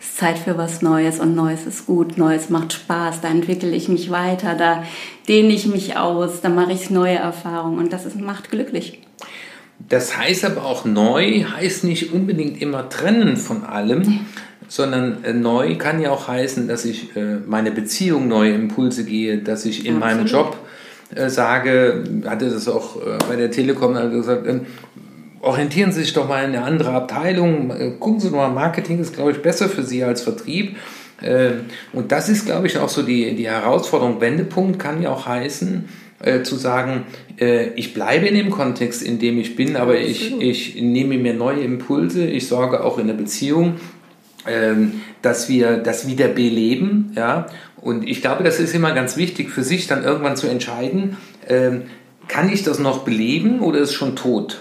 es 0.00 0.08
ist 0.08 0.18
Zeit 0.18 0.38
für 0.38 0.58
was 0.58 0.82
Neues 0.82 1.20
und 1.20 1.36
Neues 1.36 1.66
ist 1.66 1.86
gut, 1.86 2.18
Neues 2.18 2.50
macht 2.50 2.72
Spaß, 2.72 3.20
da 3.20 3.28
entwickle 3.28 3.70
ich 3.70 3.88
mich 3.88 4.10
weiter, 4.10 4.56
da 4.56 4.82
dehne 5.28 5.52
ich 5.52 5.68
mich 5.68 5.96
aus, 5.96 6.40
da 6.40 6.48
mache 6.48 6.72
ich 6.72 6.90
neue 6.90 7.14
Erfahrungen 7.14 7.78
und 7.78 7.92
das 7.92 8.04
ist, 8.04 8.20
macht 8.20 8.50
glücklich. 8.50 8.98
Das 9.88 10.18
heißt 10.18 10.44
aber 10.46 10.64
auch 10.64 10.84
neu, 10.84 11.44
heißt 11.44 11.84
nicht 11.84 12.12
unbedingt 12.12 12.60
immer 12.60 12.88
trennen 12.88 13.36
von 13.36 13.62
allem, 13.62 14.26
sondern 14.66 15.22
äh, 15.22 15.32
neu 15.32 15.76
kann 15.76 16.00
ja 16.00 16.10
auch 16.10 16.26
heißen, 16.26 16.66
dass 16.66 16.84
ich 16.84 17.14
äh, 17.14 17.36
meine 17.46 17.70
Beziehung 17.70 18.26
neue 18.26 18.52
Impulse 18.52 19.04
gehe, 19.04 19.38
dass 19.38 19.64
ich 19.64 19.86
in 19.86 20.02
Absolut. 20.02 20.16
meinem 20.16 20.26
Job 20.26 20.58
äh, 21.14 21.30
sage, 21.30 22.04
hatte 22.26 22.50
das 22.50 22.68
auch 22.68 22.96
äh, 22.96 23.18
bei 23.28 23.36
der 23.36 23.50
Telekom 23.50 23.94
gesagt, 24.10 24.46
orientieren 25.40 25.90
Sie 25.90 26.02
sich 26.02 26.12
doch 26.12 26.28
mal 26.28 26.44
in 26.44 26.54
eine 26.54 26.62
andere 26.62 26.90
Abteilung, 26.90 27.70
äh, 27.70 27.92
gucken 27.98 28.20
Sie 28.20 28.28
doch 28.28 28.36
mal, 28.36 28.50
Marketing 28.50 29.00
ist, 29.00 29.14
glaube 29.14 29.32
ich, 29.32 29.40
besser 29.40 29.68
für 29.68 29.82
Sie 29.82 30.04
als 30.04 30.22
Vertrieb. 30.22 30.76
Und 31.92 32.12
das 32.12 32.28
ist, 32.28 32.46
glaube 32.46 32.68
ich, 32.68 32.78
auch 32.78 32.88
so 32.88 33.02
die, 33.02 33.34
die 33.34 33.48
Herausforderung. 33.48 34.20
Wendepunkt 34.20 34.78
kann 34.78 35.02
ja 35.02 35.10
auch 35.10 35.26
heißen, 35.26 35.88
zu 36.44 36.54
sagen, 36.54 37.06
ich 37.74 37.92
bleibe 37.92 38.28
in 38.28 38.36
dem 38.36 38.50
Kontext, 38.50 39.02
in 39.02 39.18
dem 39.18 39.40
ich 39.40 39.56
bin, 39.56 39.74
aber 39.74 39.98
ich, 39.98 40.40
ich 40.40 40.80
nehme 40.80 41.18
mir 41.18 41.34
neue 41.34 41.62
Impulse, 41.62 42.24
ich 42.24 42.46
sorge 42.46 42.84
auch 42.84 42.98
in 42.98 43.08
der 43.08 43.14
Beziehung, 43.14 43.80
ähm, 44.46 45.02
dass 45.22 45.48
wir 45.48 45.78
das 45.78 46.06
wieder 46.06 46.28
beleben. 46.28 47.12
Ja? 47.16 47.46
Und 47.76 48.08
ich 48.08 48.20
glaube, 48.20 48.44
das 48.44 48.60
ist 48.60 48.74
immer 48.74 48.92
ganz 48.92 49.16
wichtig 49.16 49.50
für 49.50 49.62
sich 49.62 49.86
dann 49.86 50.04
irgendwann 50.04 50.36
zu 50.36 50.46
entscheiden, 50.46 51.16
ähm, 51.48 51.82
kann 52.28 52.52
ich 52.52 52.62
das 52.62 52.78
noch 52.78 53.04
beleben 53.04 53.60
oder 53.60 53.78
ist 53.78 53.90
es 53.90 53.94
schon 53.94 54.14
tot? 54.14 54.60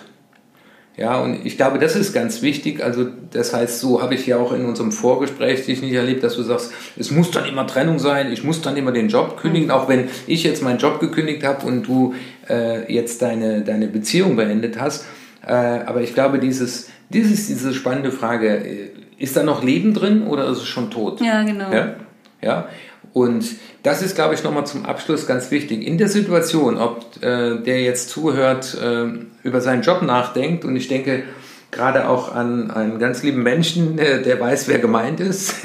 Ja, 0.98 1.20
und 1.20 1.46
ich 1.46 1.58
glaube, 1.58 1.78
das 1.78 1.96
ist 1.96 2.12
ganz 2.12 2.42
wichtig. 2.42 2.84
Also, 2.84 3.06
das 3.32 3.54
heißt, 3.54 3.80
so 3.80 4.02
habe 4.02 4.16
ich 4.16 4.26
ja 4.26 4.38
auch 4.38 4.52
in 4.52 4.66
unserem 4.66 4.92
Vorgespräch 4.92 5.64
dich 5.66 5.82
nicht 5.84 5.94
erlebt, 5.94 6.24
dass 6.24 6.36
du 6.36 6.42
sagst, 6.42 6.72
es 6.98 7.12
muss 7.12 7.30
dann 7.30 7.46
immer 7.46 7.68
Trennung 7.68 8.00
sein, 8.00 8.32
ich 8.32 8.44
muss 8.44 8.64
dann 8.64 8.76
immer 8.78 8.92
den 8.92 9.08
Job 9.08 9.38
kündigen, 9.40 9.70
auch 9.70 9.88
wenn 9.88 10.10
ich 10.26 10.44
jetzt 10.44 10.64
meinen 10.64 10.80
Job 10.80 11.00
gekündigt 11.00 11.44
habe 11.44 11.68
und 11.68 11.84
du 11.84 12.16
äh, 12.50 12.92
jetzt 12.92 13.22
deine, 13.22 13.62
deine 13.62 13.88
Beziehung 13.88 14.36
beendet 14.36 14.80
hast. 14.80 15.06
Äh, 15.46 15.52
aber 15.52 16.02
ich 16.02 16.16
glaube, 16.16 16.40
dieses, 16.40 16.90
dieses, 17.10 17.46
diese 17.46 17.76
spannende 17.76 18.12
Frage, 18.12 18.58
äh, 18.58 18.90
ist 19.18 19.36
da 19.36 19.44
noch 19.44 19.64
Leben 19.64 19.94
drin 19.94 20.28
oder 20.28 20.46
ist 20.48 20.60
es 20.60 20.66
schon 20.66 20.92
tot? 20.92 21.22
Ja, 21.22 21.44
genau. 21.44 21.72
Ja? 21.72 21.96
ja? 22.42 22.68
Und 23.14 23.46
das 23.84 24.02
ist, 24.02 24.16
glaube 24.16 24.36
ich, 24.36 24.44
nochmal 24.44 24.68
zum 24.68 24.86
Abschluss 24.86 25.26
ganz 25.26 25.50
wichtig. 25.50 25.86
In 25.86 25.98
der 25.98 26.08
Situation, 26.08 26.78
ob 26.78 27.24
äh, 27.24 27.58
der 27.62 27.82
jetzt 27.82 28.10
zuhört, 28.10 28.78
äh, 28.80 29.08
über 29.44 29.62
seinen 29.62 29.82
Job 29.82 30.02
nachdenkt, 30.02 30.66
und 30.66 30.76
ich 30.76 30.88
denke 30.88 31.24
gerade 31.72 32.08
auch 32.08 32.34
an 32.34 32.72
einen 32.72 33.00
ganz 33.00 33.24
lieben 33.24 33.44
Menschen, 33.44 33.98
äh, 33.98 34.22
der 34.22 34.40
weiß, 34.40 34.68
wer 34.68 34.80
gemeint 34.80 35.20
ist, 35.20 35.56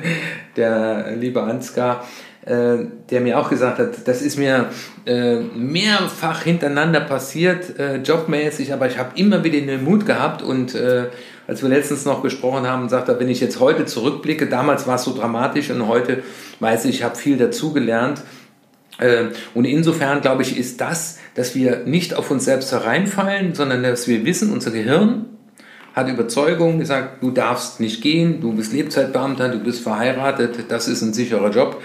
der 0.56 1.16
liebe 1.16 1.42
Ansgar, 1.42 2.04
äh, 2.46 2.86
der 3.10 3.20
mir 3.22 3.40
auch 3.40 3.50
gesagt 3.50 3.80
hat, 3.80 4.06
das 4.06 4.22
ist 4.22 4.38
mir 4.38 4.70
äh, 5.04 5.40
mehrfach 5.40 6.42
hintereinander 6.42 7.00
passiert, 7.00 7.76
äh, 7.76 7.96
jobmäßig, 7.96 8.72
aber 8.72 8.86
ich 8.86 8.98
habe 8.98 9.18
immer 9.18 9.42
wieder 9.42 9.60
den 9.60 9.82
Mut 9.82 10.06
gehabt 10.06 10.42
und 10.42 10.76
als 11.48 11.62
wir 11.62 11.68
letztens 11.68 12.04
noch 12.04 12.22
gesprochen 12.22 12.64
haben, 12.68 12.88
sagt 12.88 13.08
er, 13.08 13.18
wenn 13.18 13.28
ich 13.28 13.40
jetzt 13.40 13.58
heute 13.58 13.84
zurückblicke, 13.84 14.46
damals 14.46 14.86
war 14.86 14.94
es 14.94 15.02
so 15.02 15.16
dramatisch 15.16 15.70
und 15.70 15.88
heute 15.88 16.22
weiß 16.60 16.84
ich, 16.84 16.96
ich 16.96 17.02
habe 17.02 17.16
viel 17.16 17.36
dazugelernt. 17.36 18.22
Und 19.54 19.64
insofern, 19.64 20.22
glaube 20.22 20.42
ich, 20.42 20.58
ist 20.58 20.80
das, 20.80 21.18
dass 21.34 21.54
wir 21.54 21.82
nicht 21.84 22.14
auf 22.14 22.30
uns 22.30 22.44
selbst 22.44 22.72
hereinfallen, 22.72 23.54
sondern 23.54 23.82
dass 23.84 24.08
wir 24.08 24.24
wissen, 24.24 24.52
unser 24.52 24.72
Gehirn 24.72 25.26
hat 25.94 26.08
Überzeugung 26.08 26.78
gesagt, 26.78 27.22
du 27.22 27.30
darfst 27.30 27.80
nicht 27.80 28.02
gehen, 28.02 28.40
du 28.40 28.52
bist 28.52 28.72
Lebzeitbeamter, 28.72 29.48
du 29.48 29.60
bist 29.60 29.82
verheiratet, 29.82 30.66
das 30.68 30.88
ist 30.88 31.02
ein 31.02 31.14
sicherer 31.14 31.50
Job. 31.50 31.80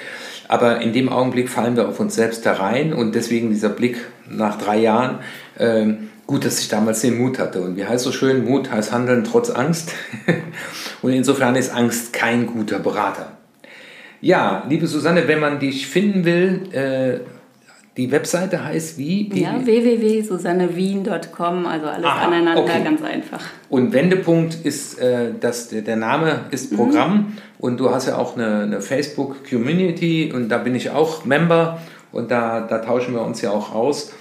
Aber 0.51 0.81
in 0.81 0.91
dem 0.91 1.07
Augenblick 1.07 1.47
fallen 1.47 1.77
wir 1.77 1.87
auf 1.87 2.01
uns 2.01 2.13
selbst 2.13 2.43
herein 2.45 2.91
und 2.91 3.15
deswegen 3.15 3.51
dieser 3.51 3.69
Blick 3.69 3.95
nach 4.29 4.57
drei 4.57 4.79
Jahren, 4.79 5.19
äh, 5.57 5.93
gut, 6.27 6.43
dass 6.43 6.59
ich 6.59 6.67
damals 6.67 6.99
den 6.99 7.17
Mut 7.17 7.39
hatte. 7.39 7.61
Und 7.61 7.77
wie 7.77 7.85
heißt 7.85 8.03
so 8.03 8.11
schön, 8.11 8.43
Mut 8.43 8.69
heißt 8.69 8.91
Handeln 8.91 9.23
trotz 9.23 9.49
Angst. 9.49 9.93
und 11.01 11.13
insofern 11.13 11.55
ist 11.55 11.73
Angst 11.73 12.11
kein 12.11 12.47
guter 12.47 12.79
Berater. 12.79 13.37
Ja, 14.19 14.65
liebe 14.67 14.87
Susanne, 14.87 15.29
wenn 15.29 15.39
man 15.39 15.59
dich 15.59 15.87
finden 15.87 16.25
will, 16.25 16.63
äh, 16.73 17.19
die 17.97 18.09
Webseite 18.09 18.63
heißt 18.63 18.97
wie? 18.97 19.29
Ja, 19.37 19.65
www.susannewien.com, 19.65 21.65
also 21.65 21.87
alles 21.87 22.05
Aha, 22.05 22.27
aneinander, 22.27 22.63
okay. 22.63 22.83
ganz 22.83 23.01
einfach. 23.01 23.43
Und 23.69 23.91
Wendepunkt 23.91 24.55
ist, 24.63 24.97
äh, 24.99 25.33
das, 25.37 25.67
der 25.67 25.97
Name 25.97 26.45
ist 26.51 26.71
mhm. 26.71 26.77
Programm 26.77 27.15
mhm. 27.15 27.37
und 27.59 27.81
du 27.81 27.91
hast 27.91 28.07
ja 28.07 28.17
auch 28.17 28.37
eine, 28.37 28.61
eine 28.61 28.81
Facebook-Community 28.81 30.31
und 30.33 30.47
da 30.47 30.59
bin 30.59 30.73
ich 30.73 30.91
auch 30.91 31.25
Member 31.25 31.81
und 32.13 32.31
da, 32.31 32.61
da 32.61 32.77
tauschen 32.79 33.13
wir 33.13 33.23
uns 33.23 33.41
ja 33.41 33.51
auch 33.51 33.75
aus. 33.75 34.13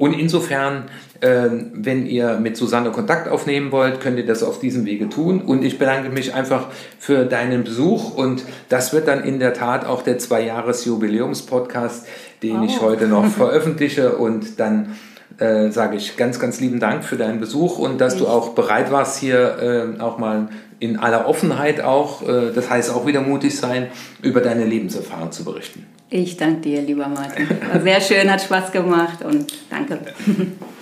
Und 0.00 0.14
insofern, 0.14 0.84
äh, 1.20 1.50
wenn 1.74 2.06
ihr 2.06 2.38
mit 2.38 2.56
Susanne 2.56 2.90
Kontakt 2.90 3.28
aufnehmen 3.28 3.70
wollt, 3.70 4.00
könnt 4.00 4.16
ihr 4.16 4.24
das 4.24 4.42
auf 4.42 4.58
diesem 4.58 4.86
Wege 4.86 5.10
tun. 5.10 5.42
Und 5.42 5.62
ich 5.62 5.78
bedanke 5.78 6.08
mich 6.08 6.32
einfach 6.32 6.68
für 6.98 7.26
deinen 7.26 7.64
Besuch. 7.64 8.14
Und 8.14 8.42
das 8.70 8.94
wird 8.94 9.08
dann 9.08 9.22
in 9.22 9.40
der 9.40 9.52
Tat 9.52 9.84
auch 9.84 10.00
der 10.00 10.18
Zwei-Jahres-Jubiläums-Podcast, 10.18 12.06
den 12.42 12.60
oh. 12.60 12.64
ich 12.64 12.80
heute 12.80 13.06
noch 13.06 13.26
veröffentliche. 13.30 14.16
Und 14.16 14.60
dann 14.60 14.96
äh, 15.38 15.70
sage 15.70 15.96
ich 15.96 16.16
ganz, 16.16 16.38
ganz 16.38 16.60
lieben 16.60 16.80
Dank 16.80 17.04
für 17.04 17.16
deinen 17.16 17.40
Besuch 17.40 17.78
und 17.78 18.00
dass 18.00 18.16
du 18.16 18.26
auch 18.26 18.50
bereit 18.50 18.90
warst, 18.90 19.18
hier 19.18 19.96
äh, 19.98 20.00
auch 20.00 20.18
mal 20.18 20.48
in 20.80 20.98
aller 20.98 21.28
Offenheit 21.28 21.80
auch, 21.80 22.26
äh, 22.26 22.52
das 22.54 22.70
heißt 22.70 22.90
auch 22.90 23.06
wieder 23.06 23.20
mutig 23.20 23.56
sein, 23.56 23.88
über 24.22 24.40
deine 24.40 24.64
Lebenserfahrung 24.64 25.32
zu 25.32 25.44
berichten. 25.44 25.86
Ich 26.08 26.36
danke 26.36 26.62
dir, 26.62 26.82
lieber 26.82 27.06
Martin. 27.06 27.48
War 27.72 27.80
sehr 27.80 28.00
schön, 28.00 28.30
hat 28.30 28.42
Spaß 28.42 28.72
gemacht 28.72 29.24
und 29.24 29.52
danke. 29.70 30.00